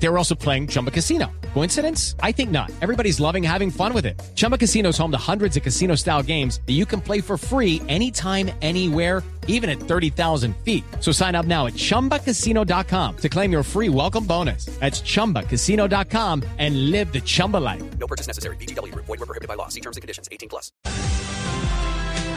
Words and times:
They 0.00 0.08
were 0.08 0.18
also 0.18 0.34
playing 0.34 0.68
Chumba 0.68 0.90
Casino. 0.90 1.30
Coincidence? 1.54 2.14
I 2.22 2.32
think 2.32 2.50
not. 2.50 2.70
Everybody's 2.80 3.18
loving 3.20 3.42
having 3.42 3.70
fun 3.70 3.92
with 3.92 4.06
it. 4.06 4.20
Chumba 4.34 4.56
Casino 4.56 4.90
is 4.90 4.98
home 4.98 5.10
to 5.10 5.18
hundreds 5.18 5.56
of 5.56 5.62
casino 5.62 5.96
style 5.96 6.22
games 6.22 6.60
that 6.66 6.74
you 6.74 6.86
can 6.86 7.00
play 7.00 7.20
for 7.20 7.36
free 7.36 7.82
anytime, 7.88 8.50
anywhere, 8.62 9.22
even 9.48 9.68
at 9.68 9.80
30,000 9.80 10.54
feet. 10.64 10.84
So 11.00 11.10
sign 11.10 11.34
up 11.34 11.46
now 11.46 11.66
at 11.66 11.74
chumbacasino.com 11.74 13.16
to 13.16 13.28
claim 13.28 13.50
your 13.50 13.64
free 13.64 13.88
welcome 13.88 14.24
bonus. 14.24 14.66
That's 14.78 15.00
chumbacasino.com 15.00 16.44
and 16.58 16.90
live 16.90 17.12
the 17.12 17.20
Chumba 17.20 17.56
life. 17.56 17.82
No 17.98 18.06
purchase 18.06 18.28
necessary. 18.28 18.56
BGW. 18.56 18.94
Void 18.94 19.08
were 19.08 19.26
prohibited 19.26 19.48
by 19.48 19.54
law. 19.54 19.68
See 19.68 19.80
terms 19.80 19.96
and 19.96 20.02
conditions. 20.02 20.28
18 20.30 20.48
plus. 20.48 20.70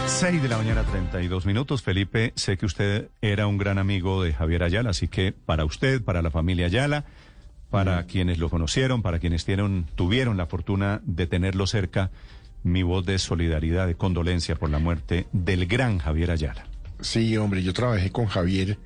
6 0.08 0.42
de 0.42 0.50
la 0.50 0.58
mañana, 0.58 0.84
32 0.84 1.46
minutos. 1.46 1.82
Felipe, 1.82 2.34
sé 2.36 2.58
que 2.58 2.66
usted 2.66 3.10
era 3.22 3.48
un 3.48 3.58
gran 3.58 3.78
amigo 3.78 4.22
de 4.22 4.34
Javier 4.34 4.62
Ayala, 4.62 4.90
así 4.90 5.08
que 5.08 5.32
para 5.32 5.64
usted, 5.64 6.02
para 6.04 6.22
la 6.22 6.30
familia 6.30 6.66
Ayala, 6.66 7.06
para 7.72 8.06
quienes 8.06 8.38
lo 8.38 8.50
conocieron, 8.50 9.02
para 9.02 9.18
quienes 9.18 9.46
tuvieron, 9.46 9.88
tuvieron 9.96 10.38
la 10.38 10.46
fortuna 10.46 11.02
de 11.04 11.26
tenerlo 11.26 11.66
cerca, 11.66 12.12
mi 12.64 12.84
voz 12.84 13.06
de 13.06 13.18
solidaridad, 13.18 13.88
de 13.88 13.96
condolencia 13.96 14.56
por 14.56 14.70
la 14.70 14.78
muerte 14.78 15.26
del 15.32 15.66
gran 15.66 15.98
Javier 15.98 16.32
Ayala. 16.32 16.66
Sí, 17.00 17.36
hombre, 17.38 17.64
yo 17.64 17.74
trabajé 17.74 18.12
con 18.12 18.28
Javier 18.28 18.78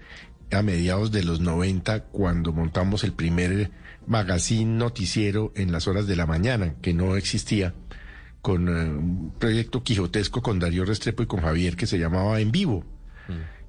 a 0.52 0.62
mediados 0.62 1.12
de 1.12 1.24
los 1.24 1.42
90 1.42 2.04
cuando 2.06 2.54
montamos 2.54 3.04
el 3.04 3.12
primer 3.12 3.72
magazine 4.06 4.78
noticiero 4.78 5.52
en 5.56 5.72
las 5.72 5.88
horas 5.88 6.06
de 6.06 6.16
la 6.16 6.28
mañana, 6.28 6.76
que 6.82 6.94
no 6.94 7.16
existía, 7.18 7.74
con 8.42 8.70
eh, 8.70 8.88
un 8.88 9.34
proyecto 9.40 9.82
quijotesco 9.82 10.44
con 10.44 10.60
Darío 10.60 10.86
Restrepo 10.86 11.24
y 11.24 11.26
con 11.26 11.42
Javier 11.42 11.76
que 11.76 11.88
se 11.88 11.98
llamaba 11.98 12.40
En 12.40 12.52
Vivo. 12.52 12.86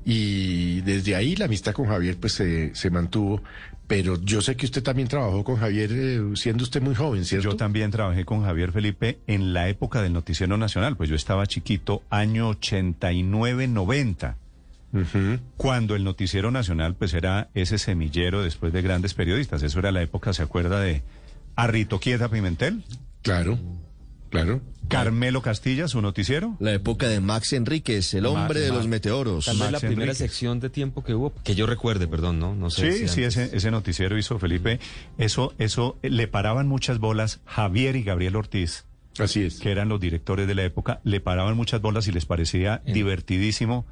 Y 0.08 0.82
desde 0.82 1.16
ahí 1.16 1.34
la 1.34 1.46
amistad 1.46 1.72
con 1.72 1.86
Javier 1.86 2.16
pues 2.16 2.32
se, 2.34 2.72
se 2.76 2.90
mantuvo, 2.90 3.42
pero 3.88 4.20
yo 4.22 4.40
sé 4.40 4.54
que 4.54 4.64
usted 4.64 4.80
también 4.80 5.08
trabajó 5.08 5.42
con 5.42 5.56
Javier 5.56 5.90
eh, 5.92 6.20
siendo 6.36 6.62
usted 6.62 6.80
muy 6.80 6.94
joven, 6.94 7.24
¿cierto? 7.24 7.50
Yo 7.50 7.56
también 7.56 7.90
trabajé 7.90 8.24
con 8.24 8.44
Javier 8.44 8.70
Felipe 8.70 9.18
en 9.27 9.52
la 9.52 9.68
época 9.68 10.02
del 10.02 10.12
Noticiero 10.12 10.56
Nacional, 10.56 10.96
pues 10.96 11.08
yo 11.08 11.16
estaba 11.16 11.44
chiquito, 11.46 12.04
año 12.08 12.52
89-90. 12.52 14.36
Ujú. 14.92 15.40
Cuando 15.56 15.96
el 15.96 16.04
Noticiero 16.04 16.52
Nacional 16.52 16.94
pues 16.94 17.12
era 17.12 17.50
ese 17.54 17.77
semillero 17.77 18.44
después 18.44 18.72
de 18.72 18.82
grandes 18.82 19.12
periodistas. 19.12 19.64
Eso 19.64 19.80
era 19.80 19.90
la 19.90 20.02
época, 20.02 20.32
¿se 20.32 20.42
acuerda 20.44 20.78
de 20.80 21.02
Arrito 21.56 21.98
Quieta 21.98 22.28
Pimentel? 22.28 22.84
Claro, 23.22 23.58
claro. 24.30 24.60
Carmelo 24.88 25.42
Castilla, 25.42 25.88
su 25.88 26.00
noticiero. 26.00 26.56
La 26.60 26.72
época 26.72 27.08
de 27.08 27.19
Max 27.20 27.52
Enríquez, 27.52 28.14
el 28.14 28.27
hombre 28.27 28.60
de 28.60 28.68
Max. 28.68 28.78
los 28.78 28.86
meteoros. 28.88 29.46
Tal 29.46 29.58
vez 29.58 29.72
la 29.72 29.80
primera 29.80 30.02
Enríquez. 30.02 30.18
sección 30.18 30.60
de 30.60 30.70
tiempo 30.70 31.02
que 31.02 31.14
hubo, 31.14 31.33
que 31.42 31.56
yo 31.56 31.66
recuerde, 31.66 32.06
perdón, 32.06 32.38
¿no? 32.38 32.55
No 32.55 32.70
sé. 32.70 32.92
Sí, 32.92 32.98
si 33.00 33.08
sí, 33.08 33.22
ese, 33.24 33.50
ese 33.56 33.70
noticiero 33.72 34.16
hizo 34.16 34.38
Felipe. 34.38 34.78
Eso, 35.18 35.55
eso, 35.58 35.98
eh, 36.02 36.10
le 36.10 36.28
paraban 36.28 36.68
muchas 36.68 36.98
bolas 37.00 37.41
Javier 37.46 37.96
y 37.96 38.05
Gabriel 38.05 38.36
Ortiz, 38.36 38.84
Así 39.18 39.42
es. 39.42 39.58
que 39.58 39.72
eran 39.72 39.88
los 39.88 39.98
directores 40.00 40.46
de 40.46 40.55
la 40.55 40.62
época, 40.62 41.00
le 41.02 41.20
paraban 41.20 41.56
muchas 41.56 41.80
bolas 41.80 42.06
y 42.06 42.12
les 42.12 42.24
parecía 42.27 42.80
En- 42.84 42.94
divertidísimo 42.94 43.86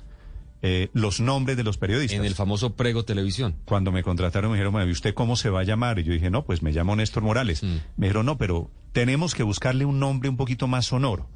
eh, 0.67 0.89
los 0.95 1.21
nombres 1.21 1.59
de 1.59 1.63
los 1.63 1.77
periodistas. 1.77 2.19
En 2.19 2.25
el 2.25 2.35
famoso 2.35 2.75
Prego 2.75 3.05
Televisión. 3.05 3.55
Cuando 3.67 3.93
me 3.93 4.03
contrataron 4.03 4.51
me 4.51 4.57
dijeron, 4.57 4.73
"Bueno, 4.73 4.89
¿y 4.89 4.93
usted 4.93 5.13
cómo 5.13 5.37
se 5.37 5.51
va 5.51 5.61
a 5.61 5.65
llamar? 5.65 5.99
Y 5.99 6.05
yo 6.05 6.13
dije, 6.15 6.31
no, 6.31 6.47
pues 6.47 6.63
me 6.63 6.73
llamo 6.73 6.97
Néstor 6.97 7.23
Morales. 7.23 7.63
Mm. 7.63 7.77
Me 7.99 8.07
dijeron, 8.07 8.25
no, 8.25 8.39
pero 8.39 8.71
tenemos 8.93 9.35
que 9.35 9.43
buscarle 9.43 9.85
un 9.85 9.99
nombre 9.99 10.31
un 10.31 10.39
poquito 10.39 10.67
más 10.67 10.87
sonoro. 10.87 11.29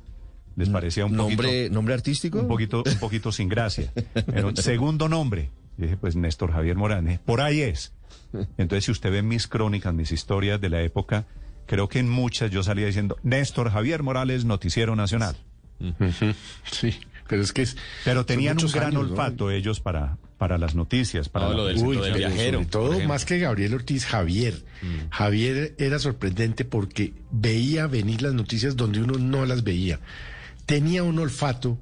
Les 0.56 0.70
parecía 0.70 1.04
un 1.04 1.14
¿Nombre, 1.14 1.36
poquito... 1.36 1.74
¿Nombre 1.74 1.92
artístico? 1.92 2.40
un 2.40 2.48
poquito, 2.48 2.82
un 2.86 2.98
poquito 2.98 3.30
sin 3.30 3.50
gracia. 3.50 3.92
Pero 4.26 4.56
segundo 4.56 5.08
nombre. 5.08 5.50
Y 5.76 5.82
dije, 5.82 5.96
pues 5.98 6.16
Néstor 6.16 6.50
Javier 6.50 6.74
Morales. 6.74 7.18
Por 7.18 7.42
ahí 7.42 7.60
es. 7.60 7.92
Entonces, 8.56 8.86
si 8.86 8.90
usted 8.90 9.12
ve 9.12 9.22
mis 9.22 9.46
crónicas, 9.46 9.92
mis 9.92 10.10
historias 10.10 10.58
de 10.58 10.70
la 10.70 10.80
época, 10.80 11.26
creo 11.66 11.88
que 11.88 11.98
en 11.98 12.08
muchas 12.08 12.50
yo 12.50 12.62
salía 12.62 12.86
diciendo 12.86 13.18
Néstor 13.22 13.70
Javier 13.70 14.02
Morales, 14.02 14.46
Noticiero 14.46 14.96
Nacional. 14.96 15.36
Ujú. 15.80 16.32
Sí, 16.72 16.98
pero 17.28 17.42
es 17.42 17.52
que 17.52 17.62
es... 17.62 17.76
Pero 18.04 18.24
tenían 18.26 18.58
un 18.60 18.70
gran 18.72 18.88
años, 18.88 19.04
¿no? 19.04 19.10
olfato 19.10 19.50
ellos 19.50 19.80
para, 19.80 20.16
para 20.38 20.58
las 20.58 20.74
noticias. 20.74 21.28
Para 21.28 21.46
No, 21.46 21.50
la- 21.52 21.56
lo 21.58 21.66
del- 21.66 21.78
Uy, 21.78 21.96
del 21.98 22.14
viajero, 22.14 22.58
sobre 22.60 22.66
todo, 22.70 23.00
más 23.06 23.24
que 23.24 23.38
Gabriel 23.38 23.74
Ortiz, 23.74 24.04
Javier. 24.06 24.64
Javier 25.10 25.74
era 25.78 25.98
sorprendente 25.98 26.64
porque 26.64 27.12
veía 27.30 27.86
venir 27.86 28.22
las 28.22 28.34
noticias 28.34 28.76
donde 28.76 29.00
uno 29.02 29.18
no 29.18 29.46
las 29.46 29.62
veía. 29.64 30.00
Tenía 30.66 31.02
un 31.02 31.18
olfato 31.18 31.80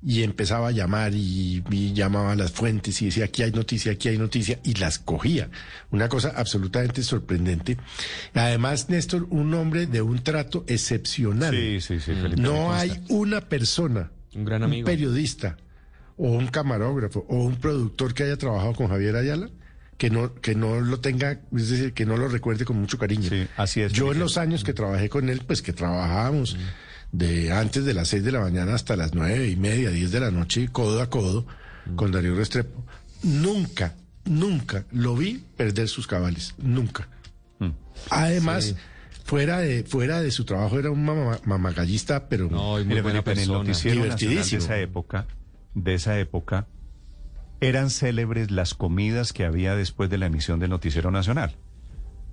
y 0.00 0.22
empezaba 0.22 0.68
a 0.68 0.70
llamar 0.70 1.12
y, 1.12 1.60
y 1.72 1.92
llamaba 1.92 2.30
a 2.30 2.36
las 2.36 2.52
fuentes 2.52 3.02
y 3.02 3.06
decía 3.06 3.24
aquí 3.24 3.42
hay 3.42 3.50
noticia, 3.50 3.90
aquí 3.90 4.06
hay 4.08 4.16
noticia 4.16 4.60
y 4.62 4.74
las 4.74 5.00
cogía. 5.00 5.50
Una 5.90 6.08
cosa 6.08 6.32
absolutamente 6.36 7.02
sorprendente. 7.02 7.76
Además, 8.32 8.88
Néstor, 8.90 9.26
un 9.30 9.52
hombre 9.54 9.86
de 9.86 10.00
un 10.00 10.22
trato 10.22 10.64
excepcional. 10.68 11.52
Sí, 11.52 11.80
sí, 11.80 11.98
sí, 11.98 12.12
Felipe. 12.14 12.40
No 12.40 12.72
hay 12.72 12.92
una 13.08 13.40
persona, 13.40 14.12
Un 14.34 14.44
gran 14.44 14.62
amigo. 14.62 14.86
periodista 14.86 15.56
o 16.16 16.30
un 16.30 16.48
camarógrafo 16.48 17.24
o 17.28 17.36
un 17.44 17.56
productor 17.56 18.14
que 18.14 18.24
haya 18.24 18.36
trabajado 18.36 18.74
con 18.74 18.88
Javier 18.88 19.16
Ayala 19.16 19.48
que 19.98 20.10
no 20.10 20.34
que 20.34 20.54
no 20.54 20.80
lo 20.80 21.00
tenga, 21.00 21.40
es 21.54 21.70
decir, 21.70 21.92
que 21.92 22.06
no 22.06 22.16
lo 22.16 22.28
recuerde 22.28 22.64
con 22.64 22.78
mucho 22.80 22.98
cariño. 22.98 23.28
Sí, 23.28 23.46
así 23.56 23.80
es, 23.80 23.92
Yo 23.92 24.12
en 24.12 24.20
los 24.20 24.38
años 24.38 24.62
que 24.62 24.72
trabajé 24.72 25.08
con 25.08 25.28
él, 25.28 25.42
pues 25.44 25.60
que 25.60 25.72
trabajábamos 25.72 26.56
de 27.10 27.52
antes 27.52 27.84
de 27.84 27.94
las 27.94 28.08
seis 28.08 28.22
de 28.22 28.32
la 28.32 28.40
mañana 28.40 28.74
hasta 28.74 28.96
las 28.96 29.14
nueve 29.14 29.48
y 29.48 29.56
media, 29.56 29.90
diez 29.90 30.12
de 30.12 30.20
la 30.20 30.30
noche, 30.30 30.68
codo 30.70 31.02
a 31.02 31.10
codo, 31.10 31.46
con 31.96 32.12
Darío 32.12 32.34
Restrepo, 32.34 32.84
nunca, 33.24 33.96
nunca 34.24 34.84
lo 34.92 35.16
vi 35.16 35.44
perder 35.56 35.88
sus 35.88 36.06
cabales, 36.06 36.54
nunca. 36.58 37.08
Mm. 37.58 37.70
Además, 38.10 38.76
fuera 39.28 39.58
de 39.58 39.84
fuera 39.84 40.20
de 40.20 40.30
su 40.32 40.44
trabajo 40.44 40.78
era 40.78 40.90
un 40.90 41.04
mama- 41.04 41.38
mamagallista, 41.44 42.28
pero 42.28 42.48
No, 42.50 42.80
y 42.80 42.84
muy 42.84 43.00
buena 43.02 43.20
en 43.24 43.38
el 43.38 43.48
noticiero 43.48 44.00
nacional 44.00 44.18
de 44.18 44.26
Divertidísimo. 44.26 44.62
esa 44.62 44.78
época, 44.80 45.26
de 45.74 45.94
esa 45.94 46.18
época, 46.18 46.66
eran 47.60 47.90
célebres 47.90 48.50
las 48.50 48.74
comidas 48.74 49.32
que 49.32 49.44
había 49.44 49.76
después 49.76 50.08
de 50.10 50.18
la 50.18 50.26
emisión 50.26 50.58
del 50.58 50.70
Noticiero 50.70 51.10
Nacional. 51.10 51.56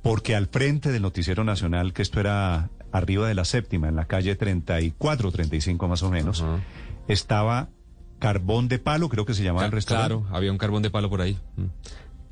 Porque 0.01 0.35
al 0.35 0.47
frente 0.47 0.91
del 0.91 1.01
Noticiero 1.01 1.43
Nacional, 1.43 1.91
que 1.93 2.01
esto 2.01 2.19
era 2.19 2.69
arriba 2.91 3.27
de 3.27 3.33
la 3.33 3.43
séptima, 3.43 3.89
en 3.89 3.95
la 3.95 4.05
calle 4.05 4.35
34, 4.35 5.31
35 5.31 5.87
más 5.87 6.01
o 6.03 6.09
menos, 6.11 6.45
estaba 7.07 7.69
Carbón 8.19 8.67
de 8.69 8.79
Palo, 8.79 9.09
creo 9.09 9.25
que 9.25 9.33
se 9.33 9.43
llamaba 9.43 9.65
el 9.65 9.71
Ca- 9.71 9.75
restaurante. 9.75 10.15
Claro, 10.15 10.35
había 10.35 10.51
un 10.51 10.57
carbón 10.57 10.81
de 10.83 10.89
palo 10.91 11.09
por 11.09 11.21
ahí. 11.21 11.37
Mm. 11.57 11.63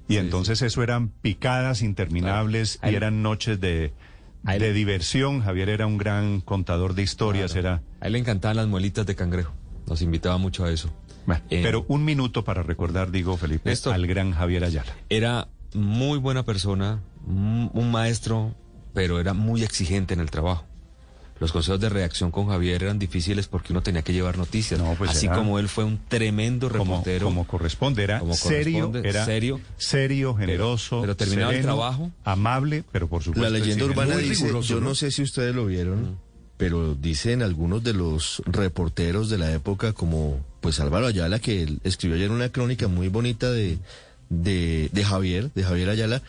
Y 0.08 0.14
Sí, 0.14 0.18
entonces 0.18 0.62
eso 0.62 0.84
eran 0.84 1.10
picadas 1.10 1.82
interminables 1.82 2.78
Claro. 2.78 2.94
y 2.94 2.96
eran 2.96 3.22
noches 3.24 3.60
de, 3.60 3.94
De 4.44 4.74
diversión. 4.74 5.42
Javier 5.42 5.70
era 5.70 5.88
un 5.88 5.98
gran 5.98 6.42
contador 6.42 6.94
de 6.96 7.02
historias, 7.04 7.56
era... 7.56 7.82
A 8.02 8.08
él 8.08 8.14
le 8.14 8.20
encantaban 8.20 8.58
las 8.58 8.68
muelitas 8.68 9.06
de 9.06 9.16
cangrejo. 9.16 9.54
Nos 9.88 10.02
invitaba 10.02 10.38
mucho 10.38 10.66
a 10.66 10.72
eso. 10.72 10.94
Bueno, 11.26 11.42
Eh, 11.50 11.62
pero 11.64 11.86
un 11.88 12.04
minuto 12.04 12.44
para 12.44 12.64
recordar, 12.64 13.12
digo, 13.12 13.38
Felipe, 13.38 13.70
Néstor. 13.70 13.94
al 13.94 14.06
gran 14.08 14.32
Javier 14.34 14.64
Ayala. 14.66 14.94
Era 15.10 15.48
muy 15.74 16.18
buena 16.20 16.44
persona, 16.44 17.02
un 17.26 17.92
maestro, 17.92 18.54
pero 18.94 19.20
era 19.20 19.34
muy 19.34 19.64
exigente 19.64 20.14
en 20.14 20.20
el 20.20 20.30
trabajo. 20.30 20.66
Los 21.40 21.52
consejos 21.52 21.80
de 21.82 21.90
reacción 21.90 22.32
con 22.32 22.48
Javier 22.48 22.84
eran 22.84 23.00
difíciles 23.00 23.48
porque 23.48 23.74
uno 23.74 23.82
tenía 23.82 24.02
que 24.02 24.14
llevar 24.14 24.38
noticias. 24.38 24.80
No, 24.80 24.94
pues 24.98 25.12
Así 25.12 25.26
era- 25.26 25.36
como 25.36 25.60
él 25.60 25.68
fue 25.68 25.84
un 25.84 26.00
tremendo 26.08 26.70
Como, 26.70 26.84
reportero. 26.86 27.26
como 27.26 27.46
corresponde, 27.48 28.04
era 28.04 28.20
Como 28.20 28.34
serio, 28.36 28.86
corresponde, 28.88 29.10
era 29.10 29.26
serio. 29.26 29.60
serio, 29.78 30.36
generoso, 30.36 31.02
pero 31.02 31.16
terminaba 31.18 31.54
el 31.54 31.62
trabajo. 31.64 32.12
amable, 32.24 32.84
pero 32.92 33.08
por 33.10 33.24
supuesto 33.24 33.44
La 33.50 33.58
leyenda 33.60 33.84
urbana 33.86 34.16
dice, 34.18 34.44
riguroso, 34.46 34.70
yo 34.70 34.80
no, 34.80 34.90
¿no? 34.90 34.96
sé 34.96 35.12
si 35.12 35.22
ustedes 35.24 35.54
lo 35.54 35.66
vieron, 35.66 36.18
pero 36.56 36.94
dicen 36.96 37.42
algunos 37.42 37.84
de 37.84 37.94
los 37.94 38.42
reporteros 38.46 39.30
de 39.30 39.38
la 39.40 39.52
época, 39.52 39.92
como 39.92 40.40
pues 40.62 40.80
Álvaro 40.80 41.08
Ayala, 41.08 41.40
que 41.40 41.64
él 41.64 41.80
escribió 41.84 42.16
ayer 42.16 42.32
una 42.32 42.50
crónica 42.50 42.88
muy 42.88 43.10
bonita 43.10 43.52
de, 43.52 43.80
de, 44.30 44.90
de 44.94 45.04
Javier, 45.04 45.52
de 45.54 45.64
Javier 45.64 45.90
Ayala, 45.90 46.22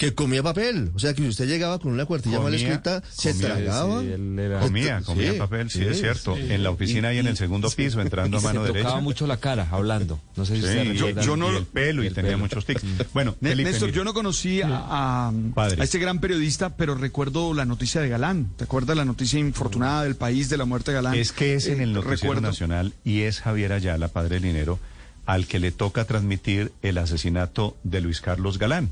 que 0.00 0.14
comía 0.14 0.42
papel. 0.42 0.90
O 0.94 0.98
sea, 0.98 1.12
que 1.12 1.20
si 1.20 1.28
usted 1.28 1.46
llegaba 1.46 1.78
con 1.78 1.92
una 1.92 2.06
cuartilla 2.06 2.38
mal 2.40 2.52
Comía- 2.52 2.56
escrita, 2.68 3.02
se 3.12 3.34
tragaba. 3.34 4.00
Sí, 4.00 4.06
él 4.12 4.38
era- 4.38 4.60
Comía, 4.60 5.02
comía 5.02 5.32
Sí, 5.34 5.38
papel, 5.38 5.68
sí, 5.70 5.80
sí, 5.80 5.84
es 5.84 6.00
cierto. 6.00 6.36
sí. 6.36 6.46
En 6.50 6.62
la 6.62 6.70
oficina 6.70 7.12
y, 7.12 7.18
en 7.18 7.26
el 7.26 7.36
segundo 7.36 7.68
piso, 7.70 8.00
entrando 8.00 8.38
a 8.38 8.40
mano 8.40 8.62
se 8.62 8.68
derecha. 8.68 8.84
tocaba 8.88 9.02
mucho 9.02 9.26
la 9.26 9.36
cara 9.36 9.68
hablando. 9.70 10.18
No 10.36 10.46
sé 10.46 10.56
si 10.56 10.62
Sí, 10.62 10.68
se 10.68 10.84
y- 10.86 10.92
recuerdan. 10.94 11.24
yo 11.26 11.36
no 11.36 11.50
y 11.50 11.52
lo- 11.52 11.58
el 11.58 11.66
pelo 11.66 12.02
y, 12.02 12.06
el 12.06 12.14
tenía 12.14 12.30
pelo. 12.30 12.38
muchos 12.42 12.64
tics. 12.64 12.82
Bueno, 13.12 13.36
Né- 13.40 13.50
Felipe, 13.50 13.70
Néstor, 13.72 13.88
mire. 13.88 13.96
yo 13.98 14.04
no 14.04 14.14
conocí 14.14 14.62
a, 14.62 14.68
a, 14.72 15.32
Padre. 15.54 15.82
a 15.82 15.84
este 15.84 15.98
gran 15.98 16.18
periodista, 16.18 16.76
pero 16.76 16.94
recuerdo 16.94 17.52
la 17.52 17.66
noticia 17.66 18.00
de 18.00 18.08
Galán. 18.08 18.52
¿Te 18.56 18.64
acuerdas 18.64 18.96
la 18.96 19.04
noticia 19.04 19.38
infortunada 19.38 20.04
del 20.04 20.16
país 20.16 20.48
de 20.48 20.56
la 20.56 20.64
muerte 20.64 20.92
de 20.92 20.94
Galán? 20.94 21.14
Es 21.14 21.32
que 21.32 21.52
es 21.56 21.66
en 21.66 21.80
Eh, 21.80 21.82
el 21.82 21.92
Noticiero 21.92 22.16
recuerdo- 22.32 22.40
Nacional 22.48 22.94
y 23.04 23.20
es 23.20 23.40
Javier 23.40 23.74
Ayala, 23.74 24.08
padre 24.08 24.36
del 24.36 24.44
dinero, 24.44 24.78
al 25.26 25.46
que 25.46 25.58
le 25.58 25.72
toca 25.72 26.06
transmitir 26.06 26.72
el 26.80 26.96
asesinato 26.96 27.76
de 27.84 28.00
Luis 28.00 28.22
Carlos 28.22 28.58
Galán. 28.58 28.88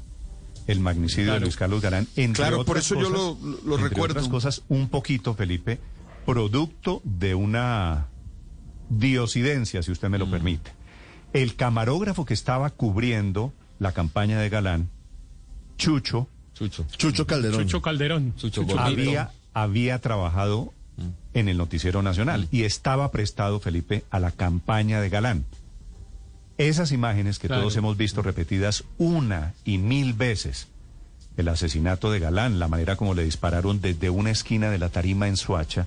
El 0.68 0.78
magnicidio 0.80 1.32
de 1.34 1.40
Luis 1.40 1.56
Carlos 1.56 1.80
Galán. 1.82 2.06
Entre 2.14 2.44
Claro, 2.44 2.64
por 2.64 2.78
eso 2.78 2.94
yo 2.94 3.08
lo- 3.10 3.36
lo 3.64 3.74
entre 3.74 3.88
recuerdo. 3.88 4.12
otras 4.12 4.28
cosas, 4.28 4.62
un 4.68 4.88
poquito, 4.88 5.34
Felipe, 5.34 5.80
producto 6.24 7.00
de 7.04 7.34
una 7.34 8.06
diosidencia, 8.90 9.82
si 9.82 9.90
usted 9.92 10.08
me 10.08 10.18
lo 10.18 10.26
Mm. 10.26 10.30
permite. 10.30 10.70
El 11.32 11.56
camarógrafo 11.56 12.24
que 12.24 12.34
estaba 12.34 12.70
cubriendo 12.70 13.52
la 13.78 13.92
campaña 13.92 14.38
de 14.40 14.48
Galán, 14.48 14.88
Chucho, 15.76 16.28
Chucho. 16.54 16.84
Chucho 16.96 17.26
Calderón. 17.26 17.62
Chucho 17.62 17.82
Calderón. 17.82 18.34
Chucho 18.36 18.66
había, 18.78 19.30
había 19.54 19.98
trabajado 20.00 20.72
en 21.34 21.48
el 21.48 21.56
Noticiero 21.56 22.02
Nacional 22.02 22.48
y 22.50 22.64
estaba 22.64 23.10
prestado, 23.12 23.60
Felipe, 23.60 24.04
a 24.10 24.18
la 24.18 24.32
campaña 24.32 25.00
de 25.00 25.08
Galán. 25.08 25.44
Esas 26.58 26.90
imágenes 26.92 27.38
que 27.38 27.46
Claro. 27.46 27.62
todos 27.62 27.76
hemos 27.76 27.96
visto 27.96 28.20
repetidas 28.22 28.84
una 28.98 29.54
y 29.64 29.78
mil 29.78 30.12
veces, 30.12 30.66
el 31.36 31.48
asesinato 31.48 32.10
de 32.10 32.18
Galán, 32.18 32.58
la 32.58 32.66
manera 32.68 32.96
como 32.96 33.14
le 33.14 33.24
dispararon 33.24 33.80
desde 33.80 34.10
una 34.10 34.30
esquina 34.32 34.68
de 34.70 34.78
la 34.78 34.88
tarima 34.88 35.28
en 35.28 35.36
Suacha, 35.36 35.86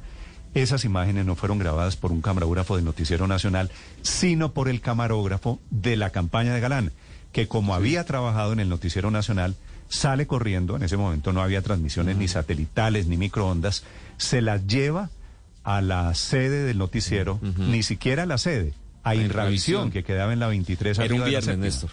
esas 0.54 0.84
imágenes 0.86 1.26
no 1.26 1.36
fueron 1.36 1.60
grabadas 1.60 1.96
por 1.98 2.12
un 2.12 2.22
camarógrafo 2.22 2.76
del 2.78 2.86
Noticiero 2.86 3.28
Nacional, 3.28 3.70
sino 4.02 4.54
por 4.54 4.70
el 4.70 4.82
camarógrafo 4.82 5.60
de 5.70 5.96
la 5.98 6.10
campaña 6.10 6.54
de 6.54 6.60
Galán, 6.62 6.92
que 7.32 7.48
como 7.48 7.76
había 7.76 8.06
trabajado 8.06 8.54
en 8.54 8.60
el 8.62 8.70
Noticiero 8.70 9.12
Nacional, 9.12 9.56
sale 9.90 10.26
corriendo, 10.26 10.78
en 10.78 10.84
ese 10.84 10.96
momento 10.98 11.34
no 11.34 11.42
había 11.42 11.62
transmisiones 11.62 12.16
ni 12.16 12.28
satelitales 12.30 13.08
ni 13.08 13.18
microondas, 13.18 13.84
se 14.18 14.42
las 14.42 14.66
lleva 14.68 15.10
a 15.64 15.82
la 15.82 16.14
sede 16.16 16.64
del 16.64 16.78
noticiero, 16.78 17.40
ni 17.58 17.84
siquiera 17.84 18.24
a 18.24 18.26
la 18.26 18.38
sede, 18.38 18.74
a 19.04 19.16
Inravisión, 19.16 19.92
que 19.92 20.04
quedaba 20.04 20.34
en 20.34 20.40
la 20.40 20.48
23 20.48 21.00
Era 21.00 21.14
un 21.14 21.26
viernes. 21.26 21.58
Néstor. 21.58 21.90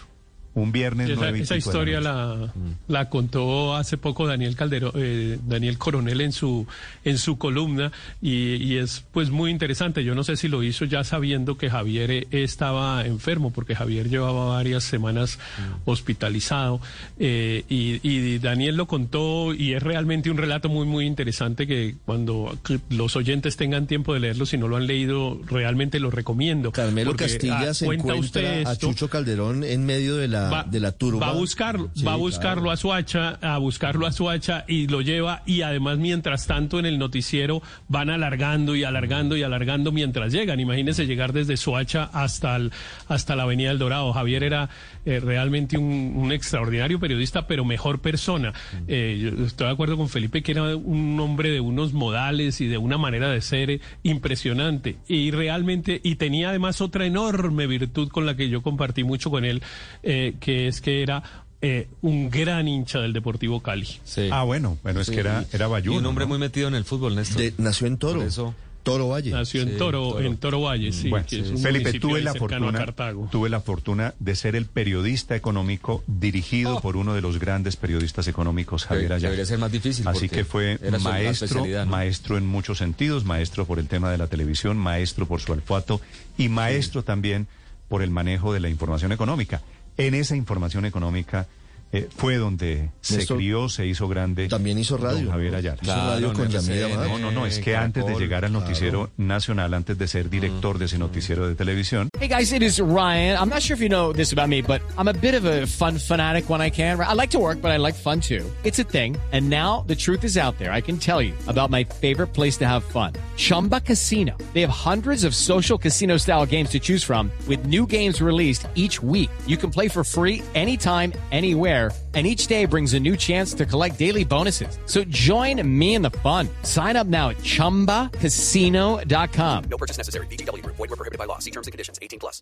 Un 0.55 0.71
viernes 0.71 1.09
Esa, 1.09 1.19
nueve 1.21 1.39
y 1.39 1.41
esa 1.41 1.55
historia 1.55 1.99
noche. 1.99 2.53
la, 2.87 2.99
la 2.99 3.09
contó 3.09 3.75
hace 3.75 3.97
poco 3.97 4.27
Daniel 4.27 4.55
Calderón, 4.55 4.91
eh, 4.95 5.37
Daniel 5.47 5.77
Coronel 5.77 6.21
en 6.21 6.31
su 6.31 6.65
en 7.05 7.17
su 7.17 7.37
columna 7.37 7.91
y, 8.21 8.55
y 8.55 8.77
es 8.77 9.05
pues 9.11 9.29
muy 9.29 9.51
interesante. 9.51 10.03
Yo 10.03 10.15
no 10.15 10.23
sé 10.23 10.35
si 10.35 10.47
lo 10.47 10.63
hizo 10.63 10.85
ya 10.85 11.03
sabiendo 11.03 11.57
que 11.57 11.69
Javier 11.69 12.11
eh, 12.11 12.27
estaba 12.31 13.05
enfermo 13.05 13.51
porque 13.51 13.75
Javier 13.75 14.09
llevaba 14.09 14.47
varias 14.47 14.83
semanas 14.83 15.39
hospitalizado 15.85 16.81
eh, 17.19 17.63
y, 17.69 17.99
y 18.07 18.39
Daniel 18.39 18.75
lo 18.75 18.87
contó 18.87 19.53
y 19.53 19.73
es 19.73 19.83
realmente 19.83 20.31
un 20.31 20.37
relato 20.37 20.67
muy 20.67 20.85
muy 20.87 21.05
interesante 21.05 21.67
que 21.67 21.95
cuando 22.05 22.57
los 22.89 23.15
oyentes 23.15 23.55
tengan 23.55 23.87
tiempo 23.87 24.13
de 24.13 24.19
leerlo 24.21 24.45
si 24.45 24.57
no 24.57 24.67
lo 24.67 24.77
han 24.77 24.87
leído 24.87 25.39
realmente 25.45 25.99
lo 25.99 26.09
recomiendo. 26.11 26.71
Carmelo 26.71 27.15
Castilla 27.15 27.69
ah, 27.69 27.73
se 27.73 27.87
usted 27.87 27.99
encuentra 27.99 28.71
a 28.71 28.75
Chucho 28.75 29.09
Calderón 29.09 29.63
en 29.63 29.85
medio 29.85 30.15
de 30.15 30.27
la, 30.27 30.38
va, 30.51 30.63
de 30.63 30.79
la 30.79 30.91
turba. 30.91 31.19
va 31.27 31.31
a 31.33 31.35
buscarlo, 31.35 31.89
Sí, 31.93 32.03
va 32.03 32.13
a 32.13 32.17
buscarlo 32.17 32.63
claro. 32.63 32.71
a 32.71 32.77
Suacha, 32.77 33.29
a 33.41 33.57
buscarlo 33.57 34.05
a 34.05 34.11
Suacha 34.11 34.65
y 34.67 34.87
lo 34.87 35.01
lleva 35.01 35.43
y 35.45 35.61
además 35.61 35.97
mientras 35.97 36.47
tanto 36.47 36.79
en 36.79 36.85
el 36.85 36.97
noticiero 36.99 37.61
van 37.87 38.09
alargando 38.09 38.75
y 38.75 38.83
alargando 38.83 39.35
y 39.35 39.43
alargando 39.43 39.91
mientras 39.91 40.31
llegan. 40.31 40.59
Imagínense 40.59 41.05
llegar 41.05 41.33
desde 41.33 41.57
Suacha 41.57 42.09
hasta 42.13 42.55
el, 42.55 42.71
hasta 43.07 43.35
la 43.35 43.43
Avenida 43.43 43.69
del 43.69 43.79
Dorado. 43.79 44.13
Javier 44.13 44.43
era 44.43 44.69
eh, 45.05 45.19
realmente 45.19 45.77
un, 45.77 46.13
un 46.15 46.31
extraordinario 46.31 46.99
periodista, 46.99 47.47
pero 47.47 47.65
mejor 47.65 47.99
persona. 47.99 48.53
Eh, 48.87 49.31
yo 49.37 49.45
estoy 49.45 49.67
de 49.67 49.73
acuerdo 49.73 49.97
con 49.97 50.09
Felipe 50.09 50.41
que 50.43 50.51
era 50.51 50.75
un 50.75 51.19
hombre 51.19 51.51
de 51.51 51.59
unos 51.59 51.93
modales 51.93 52.61
y 52.61 52.67
de 52.67 52.77
una 52.77 52.97
manera 52.97 53.29
de 53.29 53.41
ser 53.41 53.69
eh, 53.71 53.81
impresionante 54.03 54.97
y 55.07 55.31
realmente 55.31 55.99
y 56.03 56.15
tenía 56.15 56.49
además 56.49 56.81
otra 56.81 57.05
enorme 57.05 57.67
virtud 57.67 58.09
con 58.09 58.25
la 58.25 58.35
que 58.35 58.49
yo 58.49 58.61
compartí 58.61 59.03
mucho 59.03 59.29
con 59.31 59.45
él, 59.45 59.61
eh, 60.03 60.28
que 60.39 60.67
es 60.67 60.81
que 60.81 61.01
era 61.01 61.23
eh, 61.61 61.87
un 62.01 62.29
gran 62.29 62.67
hincha 62.67 62.99
del 62.99 63.13
Deportivo 63.13 63.61
Cali. 63.61 63.87
Sí. 64.03 64.29
Ah, 64.31 64.43
bueno, 64.43 64.77
bueno, 64.83 65.01
es 65.01 65.07
Sí, 65.07 65.13
que 65.13 65.19
era, 65.19 65.45
era 65.51 65.67
Y 65.67 65.69
Bayuno, 65.69 65.99
un 65.99 66.05
hombre 66.05 66.25
¿no? 66.25 66.29
muy 66.29 66.37
metido 66.39 66.67
en 66.67 66.75
el 66.75 66.85
fútbol, 66.85 67.15
Néstor. 67.15 67.41
De- 67.41 67.53
nació 67.57 67.87
en 67.87 67.97
Toro. 67.97 68.19
Por 68.19 68.27
eso- 68.27 68.55
Toro 68.81 69.09
Valle. 69.09 69.31
Nació 69.31 69.61
en 69.63 69.71
Sí, 69.71 69.75
Toro, 69.77 70.11
Toro. 70.13 70.25
en 70.25 70.37
Toro 70.37 70.61
Valle, 70.61 70.93
sí, 70.93 71.09
Bueno, 71.09 71.25
que 71.29 71.41
es 71.41 71.49
un 71.49 71.57
Felipe, 71.57 71.99
tuve 71.99 72.21
la 72.21 72.33
fortuna, 72.33 72.85
tuve 73.29 73.49
la 73.49 73.59
fortuna 73.59 74.13
de 74.19 74.35
ser 74.37 74.55
el 74.55 74.65
periodista 74.67 75.35
económico 75.35 76.01
dirigido 76.07 76.77
Oh. 76.77 76.81
por 76.81 76.95
uno 76.95 77.13
de 77.13 77.19
los 77.21 77.39
grandes 77.39 77.75
periodistas 77.75 78.29
económicos, 78.29 78.85
Javier 78.85 79.11
Ayala. 79.11 79.19
debería 79.31 79.45
ser 79.45 79.59
más 79.59 79.71
difícil, 79.71 80.07
Así 80.07 80.29
que 80.29 80.45
fue 80.45 80.79
maestro, 81.01 81.65
maestro 81.87 82.37
en 82.37 82.47
muchos 82.47 82.77
sentidos, 82.77 83.25
maestro 83.25 83.65
por 83.65 83.79
el 83.79 83.87
tema 83.89 84.09
de 84.11 84.17
la 84.17 84.27
televisión, 84.27 84.77
maestro 84.77 85.25
por 85.27 85.41
su 85.41 85.51
olfato 85.51 85.99
y 86.37 86.47
maestro 86.47 87.03
también 87.03 87.47
por 87.89 88.01
el 88.01 88.11
manejo 88.11 88.53
de 88.53 88.61
la 88.61 88.69
información 88.69 89.11
económica. 89.11 89.61
En 89.99 90.15
esa 90.15 90.37
información 90.37 90.85
económica 90.85 91.45
eh, 91.91 92.07
fue 92.15 92.35
donde 92.35 92.89
se 93.01 93.25
crió, 93.25 93.69
se 93.69 93.87
hizo 93.87 94.07
grande. 94.07 94.47
También 94.47 94.77
hizo 94.77 94.97
don 94.97 95.11
radio. 95.11 95.31
Javier 95.31 95.55
Ayala. 95.55 95.79
Hizo 95.81 95.95
radio 95.95 96.33
con 96.33 96.45
RCN. 96.45 96.93
No, 96.93 97.17
no, 97.19 97.31
no, 97.31 97.45
es 97.45 97.57
que 97.59 97.71
Caracol, 97.71 97.85
antes 97.85 98.05
de 98.05 98.15
llegar 98.15 98.45
al 98.45 98.53
noticiero 98.53 99.09
nacional, 99.17 99.73
antes 99.73 99.97
de 99.97 100.07
ser 100.07 100.29
director 100.29 100.77
de 100.77 100.85
ese 100.85 100.97
noticiero 100.97 101.47
de 101.47 101.55
televisión, 101.55 102.09
Hey 102.19 102.27
guys, 102.27 102.51
it 102.51 102.61
is 102.61 102.79
Ryan. 102.79 103.37
I'm 103.37 103.49
not 103.49 103.61
sure 103.61 103.75
if 103.75 103.81
you 103.81 103.89
know 103.89 104.13
this 104.13 104.33
about 104.33 104.49
me, 104.49 104.61
but 104.61 104.81
I'm 104.97 105.07
a 105.07 105.13
bit 105.13 105.33
of 105.33 105.45
a 105.45 105.65
fun 105.65 105.97
fanatic 105.97 106.49
when 106.49 106.61
I 106.61 106.69
can. 106.69 106.99
I 106.99 107.13
like 107.13 107.31
to 107.31 107.39
work, 107.39 107.61
but 107.61 107.71
I 107.71 107.77
like 107.77 107.95
fun 107.95 108.19
too. 108.19 108.45
It's 108.63 108.79
a 108.79 108.83
thing. 108.83 109.15
And 109.31 109.49
now 109.49 109.83
the 109.87 109.95
truth 109.95 110.23
is 110.23 110.37
out 110.37 110.57
there. 110.57 110.71
I 110.71 110.81
can 110.81 110.97
tell 110.97 111.21
you 111.21 111.33
about 111.47 111.69
my 111.69 111.83
favorite 111.85 112.33
place 112.33 112.57
to 112.57 112.67
have 112.67 112.83
fun. 112.83 113.13
Chumba 113.37 113.79
Casino. 113.79 114.35
They 114.53 114.61
have 114.61 114.69
hundreds 114.69 115.23
of 115.23 115.33
social 115.33 115.77
casino 115.77 116.17
style 116.17 116.45
games 116.45 116.69
to 116.71 116.79
choose 116.79 117.03
from 117.03 117.31
with 117.47 117.65
new 117.65 117.85
games 117.85 118.21
released 118.21 118.67
each 118.75 119.01
week. 119.01 119.29
You 119.47 119.55
can 119.57 119.71
play 119.71 119.87
for 119.87 120.03
free 120.03 120.43
anytime, 120.55 121.13
anywhere. 121.31 121.78
And 122.15 122.25
each 122.25 122.47
day 122.47 122.65
brings 122.65 122.95
a 122.95 122.99
new 122.99 123.15
chance 123.15 123.53
to 123.53 123.67
collect 123.67 123.99
daily 123.99 124.23
bonuses. 124.25 124.79
So 124.87 125.03
join 125.09 125.61
me 125.61 125.93
in 125.93 126.01
the 126.01 126.09
fun. 126.23 126.49
Sign 126.63 126.95
up 126.95 127.05
now 127.05 127.29
at 127.29 127.37
chumbacasino.com. 127.43 129.63
No 129.69 129.77
purchase 129.77 129.97
necessary. 129.97 130.25
VGW 130.25 130.63
Group. 130.63 130.77
Void 130.77 130.89
were 130.89 130.95
prohibited 130.97 131.19
by 131.19 131.25
law. 131.25 131.37
See 131.37 131.51
terms 131.51 131.67
and 131.67 131.71
conditions. 131.71 131.99
18 132.01 132.17
plus. 132.19 132.41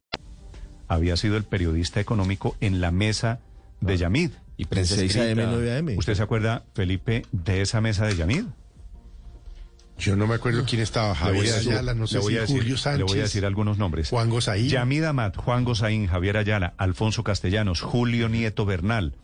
había 0.88 1.18
sido 1.18 1.38
el 1.38 1.44
periodista 1.44 2.00
económico 2.00 2.56
en 2.62 2.81
la 2.81 2.92
mesa 2.92 3.39
de 3.81 3.98
Yamid. 3.98 4.31
Y 4.57 4.63
En 4.63 4.69
prensa 4.69 4.95
6 4.95 5.16
AM, 5.16 5.22
escrita. 5.22 5.51
9 5.51 5.78
AM. 5.78 5.98
¿Usted 5.98 6.16
se 6.16 6.24
acuerda, 6.24 6.63
Felipe, 6.74 7.25
de 7.31 7.62
esa 7.62 7.81
mesa 7.81 8.06
de 8.07 8.16
Yamid? 8.16 8.45
Yo 9.99 10.15
no 10.15 10.27
me 10.27 10.35
acuerdo 10.35 10.63
quién 10.67 10.81
estaba, 10.81 11.15
Javier 11.15 11.53
a 11.53 11.55
decir- 11.57 11.71
Ayala, 11.71 11.94
no 11.94 12.05
sé 12.07 12.15
le 12.15 12.19
voy 12.21 12.33
si 12.33 12.38
a 12.38 12.41
decir- 12.41 12.57
Julio 12.57 12.77
Sánchez. 12.77 12.97
Le 12.99 13.03
voy 13.05 13.19
a 13.19 13.23
decir 13.23 13.45
algunos 13.45 13.77
nombres. 13.77 14.09
Juan 14.09 14.29
Gosaín. 14.29 14.69
Yamid 14.69 15.03
Amat, 15.03 15.35
Juan 15.38 15.63
Gozaín, 15.63 16.07
Javier 16.07 16.38
Ayala, 16.38 16.73
Alfonso 16.77 17.23
Castellanos, 17.23 17.81
Julio 17.81 18.29
Nieto 18.29 18.65
Bernal. 18.65 19.15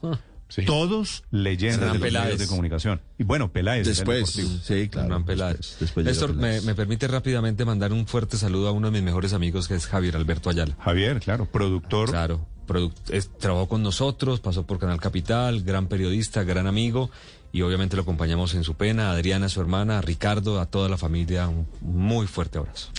Sí. 0.49 0.65
Todos 0.65 1.23
leyendas 1.31 1.79
Hernán 1.79 1.93
de 1.93 1.99
los 1.99 2.07
Peláez. 2.07 2.25
medios 2.25 2.39
de 2.41 2.47
comunicación. 2.47 3.01
Y 3.17 3.23
bueno, 3.23 3.51
Peláez. 3.51 3.87
Después, 3.87 4.29
sí, 4.29 4.87
claro. 4.87 5.07
Hernán 5.07 5.25
Peláez. 5.25 5.77
Después, 5.79 6.05
Néstor, 6.05 6.33
me, 6.35 6.41
Peláez. 6.41 6.65
me 6.65 6.75
permite 6.75 7.07
rápidamente 7.07 7.65
mandar 7.65 7.91
un 7.91 8.05
fuerte 8.05 8.37
saludo 8.37 8.67
a 8.67 8.71
uno 8.71 8.87
de 8.87 8.91
mis 8.91 9.01
mejores 9.03 9.33
amigos, 9.33 9.67
que 9.67 9.73
es 9.75 9.87
Javier 9.87 10.15
Alberto 10.15 10.49
Ayala. 10.51 10.75
Javier, 10.79 11.19
claro, 11.21 11.47
productor. 11.47 12.09
Claro, 12.11 12.45
produc- 12.67 12.93
es- 13.09 13.31
trabajó 13.39 13.67
con 13.67 13.81
nosotros, 13.81 14.41
pasó 14.41 14.63
por 14.67 14.77
Canal 14.77 14.99
Capital, 14.99 15.63
gran 15.63 15.87
periodista, 15.87 16.43
gran 16.43 16.67
amigo, 16.67 17.09
y 17.53 17.61
obviamente 17.61 17.95
lo 17.95 18.01
acompañamos 18.01 18.53
en 18.55 18.65
su 18.65 18.73
pena, 18.75 19.09
a 19.09 19.13
Adriana, 19.13 19.47
su 19.47 19.61
hermana, 19.61 19.99
a 19.99 20.01
Ricardo, 20.01 20.59
a 20.59 20.65
toda 20.65 20.89
la 20.89 20.97
familia, 20.97 21.47
un 21.47 21.67
muy 21.81 22.27
fuerte 22.27 22.57
abrazo. 22.57 22.89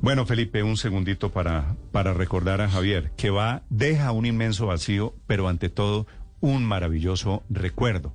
Bueno, 0.00 0.26
Felipe, 0.26 0.62
un 0.62 0.76
segundito 0.76 1.30
para, 1.30 1.76
para 1.92 2.12
recordar 2.12 2.60
a 2.62 2.68
Javier, 2.68 3.12
que 3.16 3.30
va, 3.30 3.62
deja 3.70 4.12
un 4.12 4.26
inmenso 4.26 4.66
vacío, 4.66 5.14
pero 5.26 5.48
ante 5.48 5.68
todo 5.68 6.06
un 6.40 6.64
maravilloso 6.64 7.42
recuerdo 7.48 8.12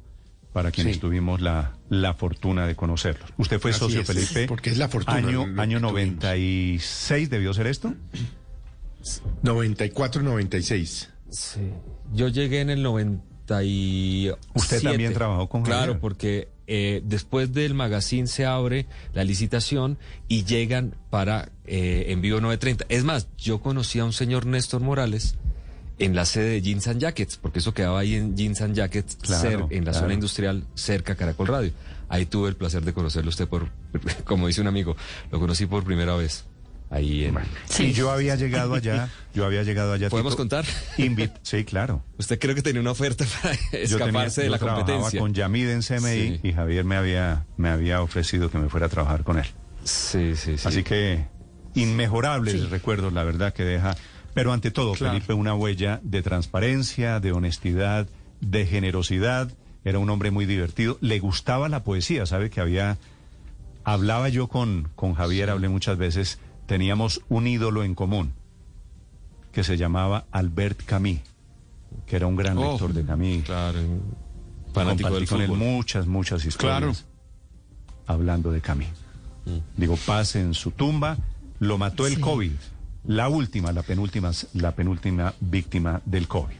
para 0.52 0.72
quienes 0.72 0.96
Sí. 0.96 1.00
tuvimos 1.02 1.42
la, 1.42 1.76
la 1.90 2.14
fortuna 2.16 2.66
de 2.66 2.76
conocerlos. 2.76 3.30
Usted 3.38 3.60
fue 3.60 3.72
Así 3.72 3.80
socio, 3.82 4.02
es, 4.02 4.08
Felipe. 4.08 4.48
porque 4.48 4.70
es 4.72 4.78
la 4.78 4.88
fortuna 4.90 5.18
Año, 5.18 5.42
año 5.58 5.80
tuvimos. 5.80 5.82
96 5.82 7.30
debió 7.30 7.54
ser 7.54 7.68
esto. 7.68 7.94
94-96. 9.44 11.10
Sí. 11.30 11.60
Yo 12.14 12.28
llegué 12.30 12.62
en 12.62 12.70
el 12.70 12.82
97. 13.48 14.38
Usted 14.56 14.82
también 14.82 15.14
trabajó 15.14 15.48
con 15.50 15.64
Claro, 15.64 15.82
Javier. 15.94 16.00
porque 16.00 16.50
eh, 16.68 17.02
después 17.06 17.54
del 17.54 17.74
magazine 17.74 18.28
se 18.28 18.46
abre 18.46 18.86
la 19.14 19.24
licitación 19.24 19.98
y 20.28 20.44
llegan 20.46 20.96
para 21.10 21.50
eh, 21.66 22.06
envío 22.10 22.42
930. 22.42 22.86
Es 22.90 23.04
más, 23.04 23.28
yo 23.38 23.60
conocí 23.62 24.00
a 24.00 24.06
un 24.06 24.14
señor 24.14 24.46
Néstor 24.46 24.82
Morales 24.82 25.36
en 26.00 26.16
la 26.16 26.26
sede 26.26 26.50
de 26.50 26.62
Jeans 26.62 26.88
and 26.88 27.00
Jackets, 27.00 27.38
porque 27.38 27.60
eso 27.60 27.74
quedaba 27.74 28.00
ahí 28.00 28.16
en 28.16 28.36
Jeans 28.36 28.62
and 28.62 28.76
Jackets, 28.76 29.16
Claro, 29.22 29.50
cer- 29.50 29.68
en 29.72 29.86
la 29.86 29.92
claro. 29.92 30.06
zona 30.06 30.14
industrial 30.14 30.66
cerca 30.74 31.14
a 31.14 31.16
Caracol 31.16 31.48
Radio. 31.48 31.72
Ahí 32.10 32.26
tuve 32.26 32.50
el 32.50 32.56
placer 32.56 32.84
de 32.84 32.94
conocerlo 32.94 33.30
usted 33.30 33.48
por, 33.48 33.70
como 34.26 34.48
dice 34.48 34.60
un 34.62 34.68
amigo, 34.68 34.96
lo 35.32 35.40
conocí 35.40 35.66
por 35.68 35.84
primera 35.84 36.16
vez. 36.16 36.46
Ahí 36.92 37.26
en... 37.26 37.38
Y 37.80 37.92
yo 37.94 38.12
había 38.12 38.36
llegado 38.36 38.76
allá, 38.76 39.10
yo 39.34 39.46
había 39.46 39.64
llegado 39.64 39.94
allá. 39.94 40.10
¿Podemos 40.10 40.34
tipo, 40.34 40.42
contar? 40.42 40.66
invit- 40.98 41.34
sí, 41.42 41.64
claro. 41.66 42.04
Usted 42.18 42.40
creo 42.40 42.54
que 42.56 42.62
tenía 42.62 42.80
una 42.82 42.92
oferta 42.92 43.26
para 43.42 43.56
Yo 43.56 43.60
tenía- 43.72 43.84
escaparse 43.84 44.42
de 44.42 44.48
yo 44.48 44.52
la 44.52 44.58
trabajaba 44.60 44.86
competencia. 44.86 45.20
con 45.20 45.34
Yamid 45.34 45.70
en 45.70 45.82
CMI 45.82 46.00
Sí. 46.02 46.40
y 46.44 46.54
Javier 46.54 46.86
me 46.86 46.96
había, 46.96 47.46
me 47.58 47.70
había 47.70 48.02
ofrecido 48.02 48.50
que 48.52 48.58
me 48.60 48.70
fuera 48.70 48.86
a 48.86 48.90
trabajar 48.90 49.24
con 49.24 49.40
él. 49.40 49.46
Sí, 49.84 50.36
sí, 50.36 50.58
sí. 50.58 50.68
Así 50.68 50.84
que 50.84 51.26
inmejorables 51.74 52.70
recuerdos, 52.70 53.14
la 53.14 53.24
verdad 53.24 53.54
que 53.54 53.64
deja. 53.64 53.96
Pero 54.34 54.52
ante 54.54 54.70
todo, 54.72 54.94
Claro. 54.94 55.14
Felipe, 55.14 55.34
una 55.34 55.56
huella 55.56 56.00
de 56.04 56.22
transparencia, 56.22 57.20
de 57.20 57.32
honestidad, 57.32 58.08
de 58.42 58.66
generosidad. 58.66 59.52
Era 59.84 60.00
un 60.00 60.10
hombre 60.10 60.30
muy 60.32 60.46
divertido. 60.46 60.98
Le 61.02 61.20
gustaba 61.20 61.70
la 61.70 61.84
poesía, 61.84 62.26
sabe 62.26 62.50
que 62.50 62.62
había 62.62 62.98
Hablaba 63.88 64.30
yo 64.30 64.48
con, 64.48 64.90
con 64.96 65.14
Javier, 65.14 65.52
hablé 65.52 65.70
muchas 65.70 65.96
veces, 65.98 66.40
teníamos 66.66 67.22
un 67.30 67.48
ídolo 67.48 67.84
en 67.84 67.96
común 67.96 68.34
que 69.52 69.64
se 69.64 69.78
llamaba 69.78 70.26
Albert 70.32 70.84
Camus, 70.86 71.20
que 72.06 72.16
era 72.16 72.28
un 72.28 72.36
gran 72.36 72.58
Oh, 72.58 72.72
lector 72.72 72.94
de 72.94 73.06
Camus. 73.06 73.44
Claro, 73.46 73.80
fanático 74.74 75.10
del 75.16 75.28
con 75.28 75.42
él 75.42 75.52
muchas, 75.52 76.08
muchas 76.08 76.44
historias 76.46 76.80
Claro. 76.80 76.94
hablando 78.08 78.52
de 78.52 78.62
Camus. 78.62 78.88
Digo, 79.78 79.96
paz 80.06 80.36
en 80.36 80.54
su 80.54 80.72
tumba, 80.72 81.18
lo 81.60 81.78
mató 81.78 82.08
el 82.08 82.16
Sí. 82.16 82.22
COVID, 82.22 82.52
la 83.06 83.30
última, 83.30 83.72
la 83.72 83.84
penúltima, 83.84 84.32
la 84.54 84.72
penúltima 84.74 85.34
víctima 85.40 86.02
del 86.06 86.28
COVID. 86.28 86.56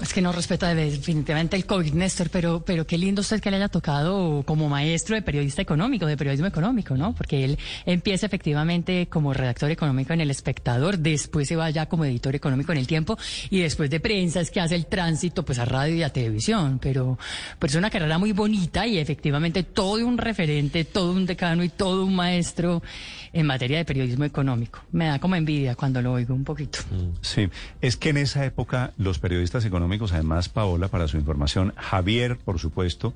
Es 0.00 0.14
que 0.14 0.22
no 0.22 0.30
respeta 0.30 0.72
definitivamente 0.76 1.56
el 1.56 1.66
COVID, 1.66 1.92
Néstor, 1.94 2.30
pero, 2.30 2.62
pero 2.64 2.86
qué 2.86 2.96
lindo 2.96 3.20
usted 3.20 3.40
que 3.40 3.50
le 3.50 3.56
haya 3.56 3.68
tocado 3.68 4.44
como 4.46 4.68
maestro 4.68 5.16
de 5.16 5.22
periodista 5.22 5.60
económico, 5.60 6.06
de 6.06 6.16
periodismo 6.16 6.46
económico, 6.46 6.96
¿no? 6.96 7.14
Porque 7.14 7.44
él 7.44 7.58
empieza 7.84 8.26
efectivamente 8.26 9.08
como 9.08 9.34
redactor 9.34 9.72
económico 9.72 10.12
en 10.12 10.20
El 10.20 10.30
Espectador, 10.30 10.98
después 10.98 11.48
se 11.48 11.56
va 11.56 11.68
ya 11.70 11.86
como 11.86 12.04
editor 12.04 12.36
económico 12.36 12.70
en 12.70 12.78
El 12.78 12.86
Tiempo 12.86 13.18
y 13.50 13.58
después 13.58 13.90
de 13.90 13.98
prensa 13.98 14.40
es 14.40 14.52
que 14.52 14.60
hace 14.60 14.76
el 14.76 14.86
tránsito 14.86 15.44
pues 15.44 15.58
a 15.58 15.64
radio 15.64 15.96
y 15.96 16.04
a 16.04 16.12
televisión, 16.12 16.78
pero, 16.80 17.18
pero 17.58 17.68
es 17.68 17.76
una 17.76 17.90
carrera 17.90 18.18
muy 18.18 18.30
bonita 18.30 18.86
y 18.86 18.98
efectivamente 18.98 19.64
todo 19.64 20.06
un 20.06 20.16
referente, 20.16 20.84
todo 20.84 21.10
un 21.10 21.26
decano 21.26 21.64
y 21.64 21.70
todo 21.70 22.04
un 22.04 22.14
maestro 22.14 22.84
en 23.32 23.46
materia 23.46 23.78
de 23.78 23.84
periodismo 23.84 24.24
económico. 24.24 24.80
Me 24.92 25.06
da 25.06 25.18
como 25.18 25.34
envidia 25.34 25.74
cuando 25.74 26.00
lo 26.00 26.12
oigo 26.12 26.34
un 26.34 26.44
poquito. 26.44 26.78
Sí, 27.20 27.48
es 27.80 27.96
que 27.96 28.10
en 28.10 28.18
esa 28.18 28.44
época 28.44 28.92
los 28.96 29.18
periodistas 29.18 29.64
económicos, 29.64 29.87
además 30.12 30.48
Paola, 30.48 30.88
para 30.88 31.08
su 31.08 31.16
información, 31.16 31.72
Javier, 31.76 32.38
por 32.38 32.58
supuesto, 32.58 33.14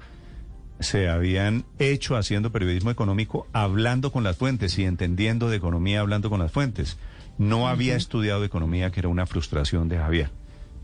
se 0.81 1.09
habían 1.09 1.65
hecho 1.79 2.17
haciendo 2.17 2.51
periodismo 2.51 2.91
económico 2.91 3.47
hablando 3.53 4.11
con 4.13 4.25
las 4.25 4.37
fuentes 4.37 4.79
y 4.79 4.85
entendiendo 4.85 5.49
de 5.49 5.57
economía 5.57 6.01
hablando 6.01 6.31
con 6.31 6.41
las 6.41 6.51
fuentes. 6.51 6.99
No 7.39 7.69
había 7.69 7.97
estudiado 7.97 8.45
economía, 8.45 8.91
que 8.91 9.01
era 9.01 9.09
una 9.09 9.27
frustración 9.27 9.89
de 9.89 9.99
Javier, 9.99 10.31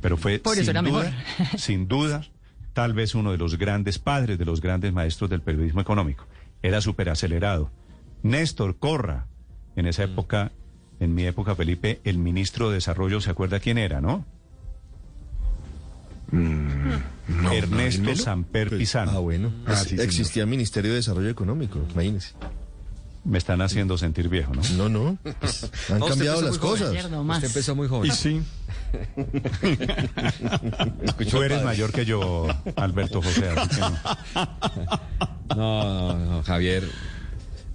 pero 0.00 0.16
fue 0.16 0.38
Por 0.38 0.56
sin 0.56 0.66
duda, 0.66 0.82
mejor. 0.82 1.06
sin 1.58 1.88
duda, 1.88 2.24
tal 2.72 2.92
vez 2.92 3.14
uno 3.14 3.32
de 3.32 3.38
los 3.38 3.58
grandes 3.58 3.98
padres, 3.98 4.38
de 4.38 4.44
los 4.44 4.60
grandes 4.60 4.92
maestros 4.92 5.28
del 5.30 5.42
periodismo 5.42 5.80
económico. 5.80 6.26
Era 6.62 6.80
súper 6.80 7.08
acelerado. 7.10 7.70
Néstor 8.22 8.78
Corra, 8.78 9.26
en 9.76 9.86
esa 9.86 10.04
época, 10.04 10.52
en 11.00 11.14
mi 11.14 11.24
época, 11.24 11.54
Felipe, 11.54 12.00
el 12.04 12.18
ministro 12.18 12.68
de 12.68 12.76
Desarrollo, 12.76 13.20
¿se 13.20 13.30
acuerda 13.30 13.60
quién 13.60 13.78
era, 13.78 14.00
no? 14.00 14.24
No, 16.30 17.52
Ernesto 17.52 18.02
no, 18.02 18.16
Samper 18.16 18.76
Pizano. 18.76 19.12
Ah, 19.12 19.18
bueno. 19.18 19.52
Ah, 19.66 19.76
sí, 19.76 19.96
existía 20.00 20.42
el 20.42 20.48
Ministerio 20.48 20.90
de 20.90 20.96
Desarrollo 20.96 21.28
Económico, 21.30 21.78
imagínese. 21.92 22.34
Me 23.24 23.36
están 23.38 23.60
haciendo 23.60 23.98
sentir 23.98 24.28
viejo, 24.28 24.52
¿no? 24.54 24.62
No, 24.76 24.88
no. 24.88 25.18
pues, 25.40 25.70
han 25.90 25.98
No, 25.98 26.06
cambiado 26.06 26.40
las 26.40 26.56
joven. 26.58 26.78
cosas. 26.84 27.10
Nomás. 27.10 27.38
Usted 27.38 27.48
empezó 27.48 27.74
muy 27.76 27.88
joven. 27.88 28.10
Y 28.10 28.14
sí. 28.14 28.40
Tú 31.30 31.42
eres 31.42 31.62
mayor 31.62 31.92
que 31.92 32.04
yo, 32.04 32.46
Alberto 32.76 33.20
José. 33.22 33.48
así 33.50 33.68
que 33.68 33.80
no. 33.80 33.98
No, 35.56 36.14
no, 36.14 36.24
no, 36.26 36.42
Javier, 36.42 36.84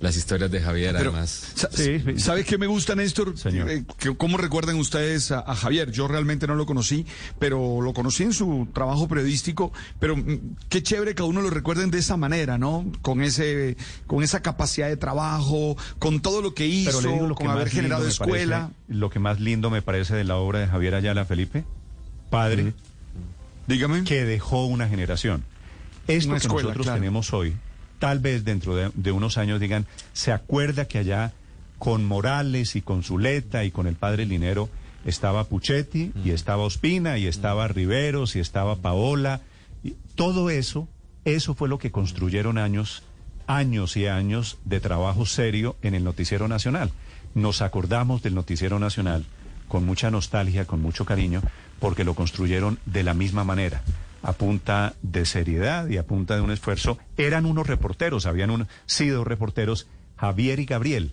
las 0.04 0.18
historias 0.18 0.52
de 0.52 0.60
Javier, 0.60 0.94
Pero, 0.98 1.12
además. 1.12 1.54
sa- 1.56 1.70
Sí, 1.72 1.98
sí. 2.00 2.20
¿Sabe 2.20 2.44
qué 2.44 2.58
me 2.58 2.68
gusta, 2.68 2.94
Néstor? 2.94 3.38
Señor. 3.38 3.70
Eh, 3.72 3.86
que- 3.98 4.14
¿Cómo 4.18 4.38
recuerdan 4.38 4.76
ustedes 4.76 5.32
a, 5.32 5.40
a 5.40 5.56
Javier? 5.56 5.92
Yo 5.92 6.10
realmente 6.10 6.46
no 6.46 6.56
lo 6.56 6.66
conocí, 6.66 7.06
pero 7.40 7.80
lo 7.80 7.94
conocí 7.94 8.24
en 8.24 8.34
su 8.34 8.68
trabajo 8.74 9.08
periodístico. 9.08 9.72
Pero 10.00 10.18
mm, 10.18 10.58
qué 10.68 10.84
chévere 10.84 11.16
que 11.16 11.22
a 11.22 11.26
uno 11.26 11.42
lo 11.42 11.50
recuerden 11.50 11.90
de 11.90 12.00
esa 12.00 12.18
manera, 12.18 12.58
¿no? 12.58 12.86
Con 13.02 13.22
ese, 13.22 13.78
con 14.06 14.24
esa 14.24 14.42
capacidad 14.42 14.90
de 14.90 14.98
trabajo, 14.98 15.78
con 16.00 16.22
todo 16.22 16.42
lo 16.42 16.54
que 16.54 16.68
hizo, 16.68 16.98
Pero 17.00 17.02
le 17.10 17.14
digo 17.16 17.28
lo 17.30 17.36
que 17.36 17.46
con 17.46 17.54
haber 17.54 17.70
generado 17.70 18.06
escuela. 18.06 18.70
parece- 18.72 18.94
lo 19.00 19.10
que 19.10 19.20
más 19.20 19.40
lindo 19.40 19.70
me 19.70 19.82
parece 19.82 20.16
de 20.16 20.26
la 20.26 20.36
obra 20.36 20.60
de 20.60 20.68
Javier 20.68 20.96
Ayala, 20.96 21.24
Felipe, 21.24 21.64
padre, 22.30 22.74
Dígame. 23.68 24.04
que 24.04 24.26
dejó 24.26 24.66
una 24.66 24.90
generación. 24.90 25.46
Esto 26.08 26.30
Una 26.32 26.40
que 26.40 26.48
escuela, 26.48 26.64
nosotros 26.68 26.86
claro. 26.88 27.00
tenemos 27.00 27.32
hoy, 27.32 27.54
tal 28.04 28.20
vez 28.20 28.44
dentro 28.44 28.76
de, 28.76 28.92
de 28.96 29.14
unos 29.14 29.38
años 29.38 29.62
digan, 29.62 29.86
¿se 30.12 30.34
acuerda 30.34 30.90
que 30.90 30.98
allá 30.98 31.32
con 31.80 32.04
Morales 32.04 32.76
y 32.76 32.82
con 32.82 33.02
Zuleta 33.02 33.64
y 33.64 33.72
con 33.72 33.88
el 33.88 33.96
padre 33.96 34.26
Linero 34.26 34.68
estaba 35.06 35.46
Puchetti 35.46 36.12
y 36.22 36.32
estaba 36.32 36.64
Ospina 36.64 37.18
y 37.18 37.28
estaba 37.28 37.66
Riveros 37.70 38.36
y 38.36 38.42
estaba 38.42 38.76
Paola? 38.76 39.40
Y 39.86 39.96
todo 40.16 40.50
eso, 40.50 40.90
eso 41.24 41.56
fue 41.56 41.70
lo 41.70 41.78
que 41.78 41.92
construyeron 41.92 42.58
años, 42.58 43.04
años 43.48 43.96
y 43.96 44.08
años 44.08 44.58
de 44.66 44.82
trabajo 44.82 45.26
serio 45.26 45.78
en 45.82 45.96
el 45.96 46.04
Noticiero 46.04 46.50
Nacional. 46.50 46.92
Nos 47.36 47.62
acordamos 47.62 48.22
del 48.22 48.36
Noticiero 48.36 48.80
Nacional 48.80 49.24
con 49.70 49.86
mucha 49.86 50.12
nostalgia, 50.12 50.66
con 50.66 50.82
mucho 50.82 51.06
cariño, 51.06 51.42
porque 51.80 52.04
lo 52.04 52.16
construyeron 52.16 52.80
de 52.86 53.04
la 53.04 53.14
misma 53.14 53.46
manera, 53.46 53.82
a 54.24 54.34
punta 54.34 54.94
de 55.04 55.26
seriedad 55.26 55.88
y 55.90 55.98
a 55.98 56.04
punta 56.08 56.36
de 56.36 56.42
un 56.42 56.52
esfuerzo. 56.52 56.98
Eran 57.18 57.46
unos 57.46 57.68
reporteros, 57.68 58.26
habían 58.26 58.50
un- 58.50 58.68
sido 58.86 59.24
reporteros, 59.24 59.88
Javier 60.18 60.60
y 60.60 60.66
Gabriel, 60.66 61.12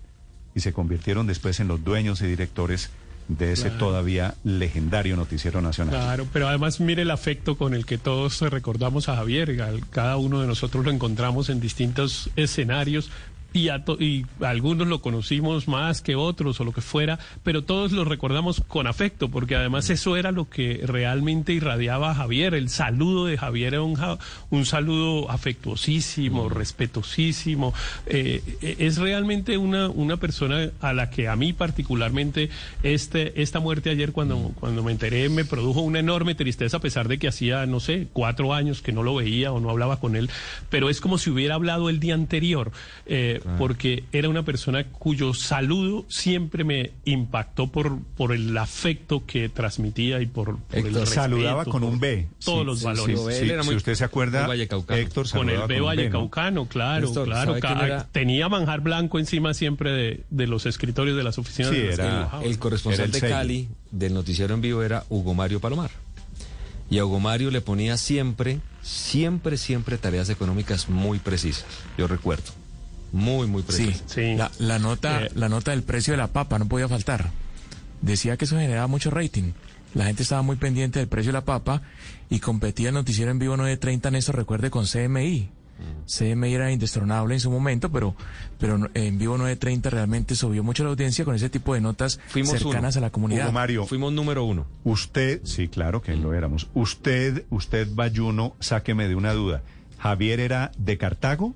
y 0.54 0.60
se 0.60 0.72
convirtieron 0.72 1.26
después 1.26 1.60
en 1.60 1.68
los 1.68 1.84
dueños 1.84 2.22
y 2.22 2.26
directores 2.26 2.90
de 3.28 3.52
ese 3.52 3.70
todavía 3.70 4.34
legendario 4.42 5.14
Noticiero 5.16 5.60
Nacional. 5.62 5.94
Claro, 5.94 6.26
pero 6.32 6.48
además 6.48 6.80
mire 6.80 7.02
el 7.02 7.12
afecto 7.12 7.56
con 7.56 7.74
el 7.74 7.86
que 7.86 7.96
todos 7.96 8.40
recordamos 8.40 9.08
a 9.08 9.14
Javier. 9.14 9.56
Cada 9.90 10.16
uno 10.16 10.40
de 10.40 10.48
nosotros 10.48 10.84
lo 10.84 10.90
encontramos 10.90 11.48
en 11.48 11.60
distintos 11.60 12.28
escenarios. 12.34 13.08
Y, 13.52 13.69
a 13.69 13.85
to- 13.85 13.97
y 14.00 14.26
algunos 14.40 14.87
lo 14.87 15.00
conocimos 15.02 15.66
más 15.66 16.02
que 16.02 16.14
otros 16.14 16.61
o 16.61 16.64
lo 16.64 16.73
que 16.73 16.80
fuera, 16.80 17.19
pero 17.42 17.64
todos 17.64 17.90
lo 17.92 18.04
recordamos 18.04 18.62
con 18.69 18.87
afecto, 18.87 19.28
porque 19.28 19.57
además 19.57 19.90
eso 19.90 20.16
era 20.16 20.30
lo 20.30 20.49
que 20.49 20.80
realmente 20.85 21.52
irradiaba 21.52 22.11
a 22.11 22.14
Javier. 22.14 22.54
El 22.54 22.69
saludo 22.69 23.26
de 23.26 23.37
Javier 23.38 23.75
era 23.75 23.83
un, 23.83 23.97
ja- 23.97 24.19
un 24.50 24.64
saludo 24.66 25.30
afectuosísimo, 25.30 26.49
respetuosísimo. 26.49 27.75
Eh, 28.07 28.42
eh, 28.62 28.76
es 28.78 28.99
realmente 28.99 29.57
una, 29.59 29.88
una 29.88 30.16
persona 30.19 30.71
a 30.80 30.92
la 30.92 31.11
que 31.11 31.28
a 31.28 31.37
mí 31.37 31.52
particularmente 31.52 32.50
este, 32.83 33.42
esta 33.42 33.61
muerte 33.61 33.90
ayer 33.90 34.12
cuando, 34.12 34.52
cuando 34.61 34.83
me 34.83 34.92
enteré 34.92 35.28
me 35.28 35.45
produjo 35.45 35.80
una 35.80 35.99
enorme 35.99 36.35
tristeza 36.35 36.76
a 36.78 36.80
pesar 36.80 37.09
de 37.09 37.19
que 37.19 37.28
hacía, 37.28 37.66
no 37.66 37.80
sé, 37.80 38.09
cuatro 38.12 38.54
años 38.54 38.83
que 38.83 38.92
no 38.92 39.02
lo 39.02 39.14
veía 39.14 39.52
o 39.52 39.61
no 39.61 39.71
hablaba 39.71 39.99
con 39.99 40.16
él, 40.16 40.30
pero 40.69 40.88
es 40.88 41.00
como 41.00 41.19
si 41.19 41.30
hubiera 41.30 41.54
hablado 41.57 41.88
el 41.88 42.00
día 42.00 42.14
anterior, 42.14 42.73
eh, 43.07 43.39
porque 43.59 44.04
era 44.12 44.28
una 44.28 44.44
persona 44.44 44.85
cuyo 44.85 45.35
saludo 45.35 46.04
siempre 46.09 46.64
me 46.64 46.92
impactó 47.04 47.66
por, 47.68 47.99
por 48.16 48.32
el 48.32 48.56
afecto 48.56 49.25
que 49.26 49.49
transmitía 49.49 50.20
y 50.20 50.26
por, 50.26 50.59
por 50.59 50.78
el 50.78 50.87
Héctor, 50.87 51.06
Saludaba 51.06 51.59
respeto, 51.64 51.70
con 51.73 51.80
por 51.82 51.90
un 51.92 52.00
B. 52.00 52.28
Todos 52.44 52.61
Sí, 52.61 52.64
los 52.66 52.78
sí, 52.78 52.85
valores. 52.85 53.20
sí, 53.38 53.50
Él 53.50 53.62
si 53.64 53.75
usted 53.75 53.94
se 53.94 54.04
acuerda. 54.04 54.49
Héctor 54.54 55.28
Con 55.30 55.50
el 55.50 55.61
B 55.66 55.80
un 55.80 55.87
Vallecaucano, 55.87 56.66
claro, 56.66 57.06
Néstor, 57.06 57.26
claro. 57.26 57.50
¿sabe 57.52 57.61
quién 57.61 57.75
ca- 57.78 57.87
era? 57.87 58.04
Tenía 58.12 58.49
manjar 58.49 58.80
blanco 58.80 59.18
encima 59.18 59.54
siempre 59.54 59.90
de, 59.92 60.25
de 60.30 60.47
los 60.47 60.66
escritorios 60.66 61.16
de 61.16 61.23
las 61.25 61.38
oficinas. 61.38 61.73
Sí, 61.73 61.78
de 61.78 61.92
era- 61.92 61.97
trabajaba. 61.97 62.44
El 62.44 62.59
corresponsal 62.59 63.00
Era 63.00 63.06
el 63.06 63.12
de 63.12 63.20
sello. 63.20 63.35
Cali 63.35 63.68
del 63.90 64.14
noticiero 64.14 64.54
en 64.54 64.61
vivo 64.61 64.82
era 64.82 65.04
Hugo 65.09 65.35
Mario 65.35 65.61
Palomar. 65.61 65.90
Y 66.90 66.99
a 66.99 67.04
Hugo 67.04 67.20
Mario 67.20 67.52
le 67.52 67.61
ponía 67.61 67.97
siempre, 67.97 68.59
siempre, 68.82 69.56
siempre 69.56 69.97
tareas 69.97 70.28
económicas 70.28 70.88
muy 70.88 71.20
precisas. 71.20 71.64
Yo 71.97 72.09
recuerdo. 72.09 72.50
Muy, 73.12 73.46
muy 73.46 73.62
Sí, 73.62 73.66
precisas. 73.66 74.02
Sí. 74.06 74.34
La, 74.36 74.50
la 74.58 74.78
nota, 74.78 75.24
Eh. 75.24 75.30
la 75.34 75.48
nota 75.48 75.70
del 75.72 75.82
precio 75.82 76.12
de 76.12 76.18
la 76.18 76.28
papa 76.28 76.58
no 76.58 76.66
podía 76.68 76.88
faltar. 76.88 77.30
Decía 78.02 78.36
que 78.36 78.44
eso 78.44 78.56
generaba 78.58 78.86
mucho 78.86 79.10
rating. 79.10 79.52
La 79.94 80.04
gente 80.06 80.22
estaba 80.22 80.42
muy 80.42 80.56
pendiente 80.56 80.98
del 81.00 81.08
precio 81.08 81.30
de 81.32 81.38
la 81.38 81.44
papa 81.44 81.82
y 82.30 82.38
competía 82.38 82.88
el 82.88 82.94
noticiero 82.94 83.30
en 83.30 83.38
vivo 83.40 83.56
930, 83.56 84.10
Néstor, 84.12 84.36
recuerde, 84.36 84.70
con 84.70 84.86
CMI. 84.86 85.50
CMI 86.06 86.52
era 86.54 86.70
indestronable 86.70 87.32
en 87.34 87.40
su 87.40 87.50
momento, 87.50 87.90
pero, 87.90 88.14
pero 88.58 88.78
en 88.92 89.18
vivo 89.18 89.38
930 89.38 89.88
realmente 89.90 90.34
subió 90.36 90.62
mucho 90.62 90.84
la 90.84 90.90
audiencia 90.90 91.24
con 91.24 91.34
ese 91.34 91.48
tipo 91.48 91.72
de 91.72 91.80
notas 91.80 92.20
Fuimos 92.28 92.50
cercanas 92.52 92.96
uno. 92.96 93.04
a 93.04 93.06
la 93.08 93.10
comunidad. 93.10 93.44
Hugo 93.44 93.52
Mario, 93.52 93.86
Fuimos 93.86 94.12
número 94.12 94.44
uno. 94.44 94.66
Usted, 94.84 95.40
sí, 95.44 95.68
claro 95.68 96.02
que 96.02 96.14
lo 96.16 96.34
éramos. 96.34 96.68
Usted, 96.74 97.44
usted, 97.48 97.88
Bayuno, 97.92 98.54
sáqueme 98.60 99.08
de 99.08 99.14
una 99.14 99.32
duda. 99.32 99.62
¿Javier 99.98 100.40
era 100.40 100.70
de 100.76 100.98
Cartago? 100.98 101.54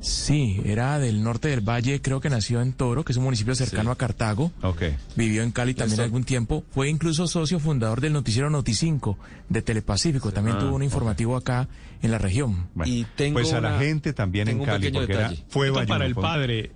Sí, 0.00 0.60
era 0.64 0.98
del 0.98 1.22
norte 1.22 1.48
del 1.48 1.60
valle, 1.60 2.00
creo 2.00 2.20
que 2.20 2.30
nació 2.30 2.60
en 2.62 2.72
Toro, 2.72 3.04
que 3.04 3.12
es 3.12 3.18
un 3.18 3.24
municipio 3.24 3.54
cercano 3.54 3.90
a 3.90 3.96
Cartago. 3.96 4.52
Ok. 4.62 4.82
Vivió 5.16 5.42
en 5.42 5.50
Cali 5.50 5.74
también 5.74 6.00
algún 6.00 6.24
tiempo. 6.24 6.64
Fue 6.70 6.88
incluso 6.88 7.26
socio 7.26 7.58
fundador 7.58 8.00
del 8.00 8.12
noticiero 8.12 8.48
Noti5 8.48 9.16
de 9.48 9.62
Telepacífico. 9.62 10.30
También 10.32 10.56
Ah, 10.56 10.60
tuvo 10.60 10.76
un 10.76 10.82
informativo 10.84 11.36
acá 11.36 11.68
en 12.00 12.10
la 12.12 12.18
región. 12.18 12.68
Bueno, 12.74 12.92
Y 12.92 13.06
tengo 13.16 13.34
pues 13.40 13.52
a 13.52 13.60
la 13.60 13.70
una- 13.70 13.78
gente 13.80 14.12
también 14.12 14.48
en 14.48 14.64
Cali, 14.64 14.90
porque 14.92 15.12
era, 15.12 15.32
fue 15.48 15.66
Esto 15.66 15.80
Bayuno, 15.80 15.94
para 15.94 16.06
el 16.06 16.14
fue- 16.14 16.22
padre. 16.22 16.70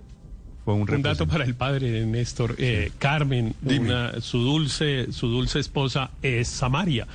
Fue 0.65 0.73
un 0.73 0.89
Un 0.89 1.01
dato 1.01 1.27
para 1.27 1.43
el 1.43 1.55
padre 1.55 1.91
de 1.91 2.05
Néstor. 2.05 2.55
Eh, 2.57 2.91
Carmen, 2.99 3.53
una- 3.63 4.21
su 4.21 4.39
dulce, 4.39 5.11
su 5.11 5.27
dulce 5.27 5.59
esposa 5.59 6.11
es 6.21 6.47
Samaria. 6.47 7.07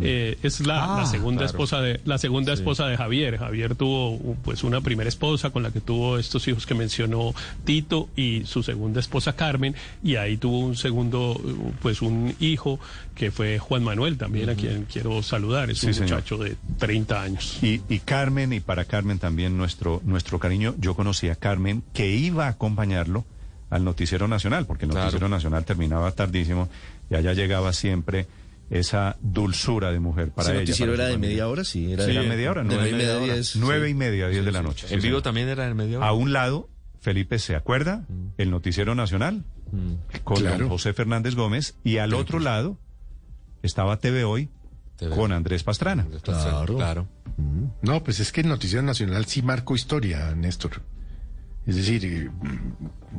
Eh, 0.00 0.38
es 0.42 0.60
la, 0.66 0.84
Ah, 0.96 1.00
la 1.00 1.06
segunda 1.06 1.40
claro. 1.40 1.50
esposa 1.50 1.80
de 1.82 2.00
la 2.06 2.16
segunda 2.16 2.54
esposa 2.54 2.86
de 2.86 2.96
Javier. 2.96 3.36
Javier 3.36 3.74
tuvo 3.74 4.12
uh, 4.12 4.36
pues 4.42 4.64
una 4.64 4.80
primera 4.80 5.06
esposa 5.08 5.50
con 5.50 5.62
la 5.62 5.70
que 5.70 5.82
tuvo 5.82 6.16
estos 6.16 6.48
hijos 6.48 6.64
que 6.64 6.74
mencionó 6.74 7.34
Tito 7.64 8.08
y 8.16 8.44
su 8.46 8.62
segunda 8.62 9.00
esposa 9.00 9.34
Carmen 9.34 9.74
y 10.02 10.16
ahí 10.16 10.38
tuvo 10.38 10.60
un 10.60 10.76
segundo 10.76 11.32
uh, 11.32 11.72
pues 11.82 12.00
un 12.00 12.34
hijo 12.40 12.80
que 13.14 13.30
fue 13.30 13.58
Juan 13.58 13.84
Manuel 13.84 14.16
también 14.16 14.48
a 14.48 14.54
quien 14.54 14.86
quiero 14.90 15.22
saludar. 15.22 15.68
Es 15.70 15.80
Sí, 15.80 15.88
un 15.88 15.94
señor. 15.94 16.10
muchacho 16.12 16.38
de 16.38 16.56
30 16.78 17.22
años. 17.22 17.58
Y, 17.62 17.82
y 17.90 17.98
Carmen, 17.98 18.54
y 18.54 18.60
para 18.60 18.86
Carmen 18.86 19.18
también 19.18 19.58
nuestro, 19.58 20.00
nuestro 20.06 20.38
cariño, 20.38 20.74
yo 20.78 20.94
conocí 20.94 21.28
a 21.28 21.34
Carmen 21.34 21.82
que 21.92 22.16
iba 22.16 22.48
a 22.48 22.54
acompañarlo 22.96 23.24
al 23.70 23.84
Noticiero 23.84 24.28
Nacional, 24.28 24.66
porque 24.66 24.84
el 24.84 24.90
Claro. 24.90 25.06
Noticiero 25.06 25.28
Nacional 25.28 25.64
terminaba 25.64 26.10
tardísimo 26.12 26.68
y 27.10 27.14
allá 27.14 27.32
llegaba 27.32 27.72
siempre 27.72 28.26
esa 28.70 29.16
dulzura 29.20 29.92
de 29.92 29.98
mujer 30.00 30.30
para 30.30 30.50
ella. 30.50 30.60
noticiero 30.60 30.92
para 30.92 31.02
era 31.04 31.08
de 31.08 31.14
familia. 31.14 31.30
media 31.30 31.48
hora, 31.48 31.64
sí. 31.64 31.92
Era 31.92 32.04
Sí, 32.04 32.12
de 32.12 32.22
media 32.22 32.50
hora, 32.50 32.62
de 32.62 32.68
nueve 32.68 32.88
y 32.90 32.92
media, 32.92 33.16
hora. 33.16 33.34
diez. 33.34 33.56
Nueve 33.56 33.88
y 33.90 33.94
media, 33.94 34.28
diez 34.28 34.44
de 34.44 34.52
la 34.52 34.62
noche. 34.62 34.88
sí, 34.88 34.94
En 34.94 35.00
vivo 35.00 35.22
también 35.22 35.48
era 35.48 35.66
en 35.66 35.76
medio. 35.76 36.02
A 36.02 36.12
un 36.12 36.32
lado, 36.32 36.68
Felipe 37.00 37.38
se 37.38 37.54
acuerda, 37.56 38.04
el 38.38 38.50
Noticiero 38.50 38.94
Nacional, 38.94 39.44
con 40.24 40.36
Claro. 40.36 40.58
don 40.58 40.68
José 40.68 40.92
Fernández 40.92 41.34
Gómez, 41.34 41.74
y 41.82 41.96
al 41.98 42.12
otro 42.14 42.38
lado 42.40 42.78
estaba 43.62 43.98
TV 43.98 44.24
Hoy 44.24 44.50
TV. 44.96 45.14
con 45.16 45.32
Andrés 45.32 45.64
Pastrana. 45.64 46.06
Claro. 46.22 46.76
Claro. 46.76 47.08
No, 47.82 48.04
pues 48.04 48.20
es 48.20 48.32
que 48.32 48.42
el 48.42 48.48
Noticiero 48.48 48.82
Nacional 48.82 49.24
sí 49.26 49.40
marcó 49.42 49.74
historia, 49.74 50.34
Néstor. 50.34 50.82
Es 51.66 51.76
decir, 51.76 52.04
eh, 52.04 52.30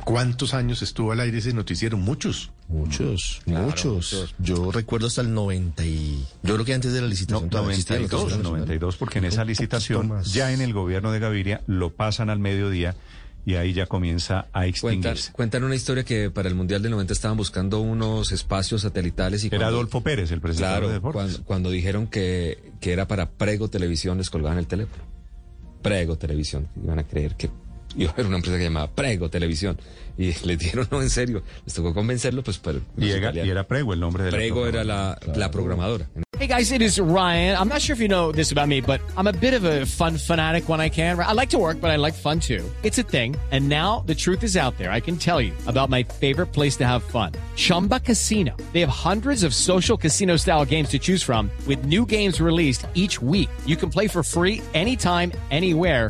¿cuántos 0.04 0.54
años 0.54 0.82
estuvo 0.82 1.12
al 1.12 1.20
aire 1.22 1.38
ese 1.38 1.54
noticiero? 1.54 1.98
Muchos. 1.98 2.52
Muchos, 2.68 3.42
Claro, 3.46 3.68
muchos. 3.68 3.94
muchos. 4.14 4.36
Yo 4.40 4.72
recuerdo 4.72 5.08
hasta 5.08 5.22
el 5.22 5.34
90 5.34 5.86
y... 5.86 6.26
Yo 6.44 6.54
creo 6.56 6.66
que 6.66 6.74
antes 6.74 6.92
de 6.92 7.00
la 7.02 7.06
No, 7.08 7.10
licitación 7.10 7.44
el 7.46 7.50
92, 7.52 8.12
Noticiero 8.12 8.26
Nacional. 8.38 8.52
92, 8.52 8.98
porque 8.98 9.20
en 9.20 9.26
esa 9.26 9.46
licitación, 9.46 10.24
ya 10.24 10.52
en 10.52 10.62
el 10.62 10.74
gobierno 10.74 11.12
de 11.12 11.20
Gaviria, 11.20 11.62
lo 11.68 11.92
pasan 11.94 12.30
al 12.30 12.40
mediodía 12.40 12.96
y 13.46 13.56
ahí 13.56 13.74
ya 13.74 13.86
comienza 13.86 14.40
a 14.40 14.62
Cuentan, 14.62 14.70
extinguirse. 14.70 15.32
cuentan 15.34 15.64
una 15.66 15.76
historia 15.76 16.04
que 16.06 16.30
para 16.32 16.48
el 16.50 16.56
Mundial 16.56 16.82
del 16.82 16.92
90 16.92 17.14
estaban 17.14 17.38
buscando 17.38 17.80
unos 17.82 18.32
espacios 18.32 18.82
satelitales 18.82 19.44
y 19.44 19.48
Era 19.48 19.58
cuando- 19.58 19.76
Adolfo 19.78 20.02
Pérez, 20.02 20.32
el 20.32 20.40
presentador 20.42 20.76
Claro, 20.80 20.88
de 20.88 20.94
deportes. 20.96 21.22
cuando, 21.22 21.44
cuando 21.46 21.70
dijeron 21.70 22.08
que, 22.08 22.72
que 22.82 22.94
era 22.94 23.08
para 23.08 23.30
Prego 23.32 23.70
Televisión, 23.70 24.18
les 24.18 24.30
colgaban 24.30 24.58
el 24.58 24.68
teléfono. 24.68 25.04
Prego 25.82 26.18
Televisión. 26.18 26.70
Iban 26.82 27.00
a 27.00 27.04
creer 27.04 27.36
que 27.36 27.50
iba 27.96 28.10
a 28.12 28.14
haber 28.14 28.28
una 28.28 28.38
empresa 28.38 28.58
que 28.58 28.64
llamaba 28.64 28.90
Prego 28.92 29.30
Televisión. 29.30 29.80
Y 30.18 30.34
les 30.46 30.60
dijeron, 30.60 30.88
no, 30.92 31.02
en 31.02 31.10
serio. 31.10 31.44
Les 31.66 31.74
tocó 31.74 31.94
convencerlo, 31.94 32.44
pues, 32.44 32.58
pero... 32.60 32.82
Y 32.98 33.10
era, 33.10 33.34
y 33.34 33.50
era 33.50 33.68
Prego 33.68 33.94
el 33.94 34.00
nombre 34.00 34.24
de 34.24 34.32
la 34.32 34.38
Prego 34.38 34.68
era 34.68 34.84
la, 34.84 35.18
la 35.36 35.52
programadora. 35.52 36.08
Hey 36.40 36.48
guys, 36.48 36.72
it 36.72 36.82
is 36.82 37.00
Ryan. 37.00 37.56
I'm 37.58 37.70
not 37.70 37.82
sure 37.82 37.94
if 37.94 38.02
you 38.02 38.10
know 38.10 38.32
this 38.32 38.52
about 38.52 38.68
me, 38.68 38.82
but 38.82 39.00
I'm 39.16 39.28
a 39.28 39.32
bit 39.32 39.54
of 39.54 39.64
a 39.64 39.86
fun 39.86 40.18
fanatic 40.18 40.68
when 40.68 40.82
I 40.82 40.90
can. 40.90 41.18
I 41.18 41.32
like 41.32 41.52
to 41.52 41.58
work, 41.58 41.80
but 41.80 41.90
I 41.90 41.96
like 41.96 42.14
fun 42.16 42.40
too. 42.40 42.70
It's 42.82 42.98
a 42.98 43.04
thing. 43.04 43.38
And 43.52 43.70
now 43.70 44.04
the 44.08 44.16
truth 44.16 44.44
is 44.44 44.58
out 44.58 44.78
there. 44.78 44.92
I 44.92 45.00
can 45.00 45.16
tell 45.16 45.40
you 45.40 45.54
about 45.68 45.90
my 45.90 46.04
favorite 46.04 46.48
place 46.48 46.76
to 46.78 46.86
have 46.86 47.04
fun. 47.04 47.32
Chumba 47.56 48.00
Casino. 48.00 48.58
They 48.74 48.82
have 48.82 48.90
hundreds 48.90 49.44
of 49.44 49.54
social 49.54 49.96
casino 49.96 50.36
style 50.36 50.66
games 50.66 50.90
to 50.90 51.00
choose 51.00 51.24
from 51.24 51.50
with 51.66 51.86
new 51.86 52.06
games 52.06 52.42
released 52.42 52.88
each 52.94 53.22
week. 53.22 53.50
You 53.66 53.78
can 53.78 53.90
play 53.90 54.10
for 54.10 54.22
free 54.22 54.62
anytime, 54.74 55.32
anywhere. 55.50 56.10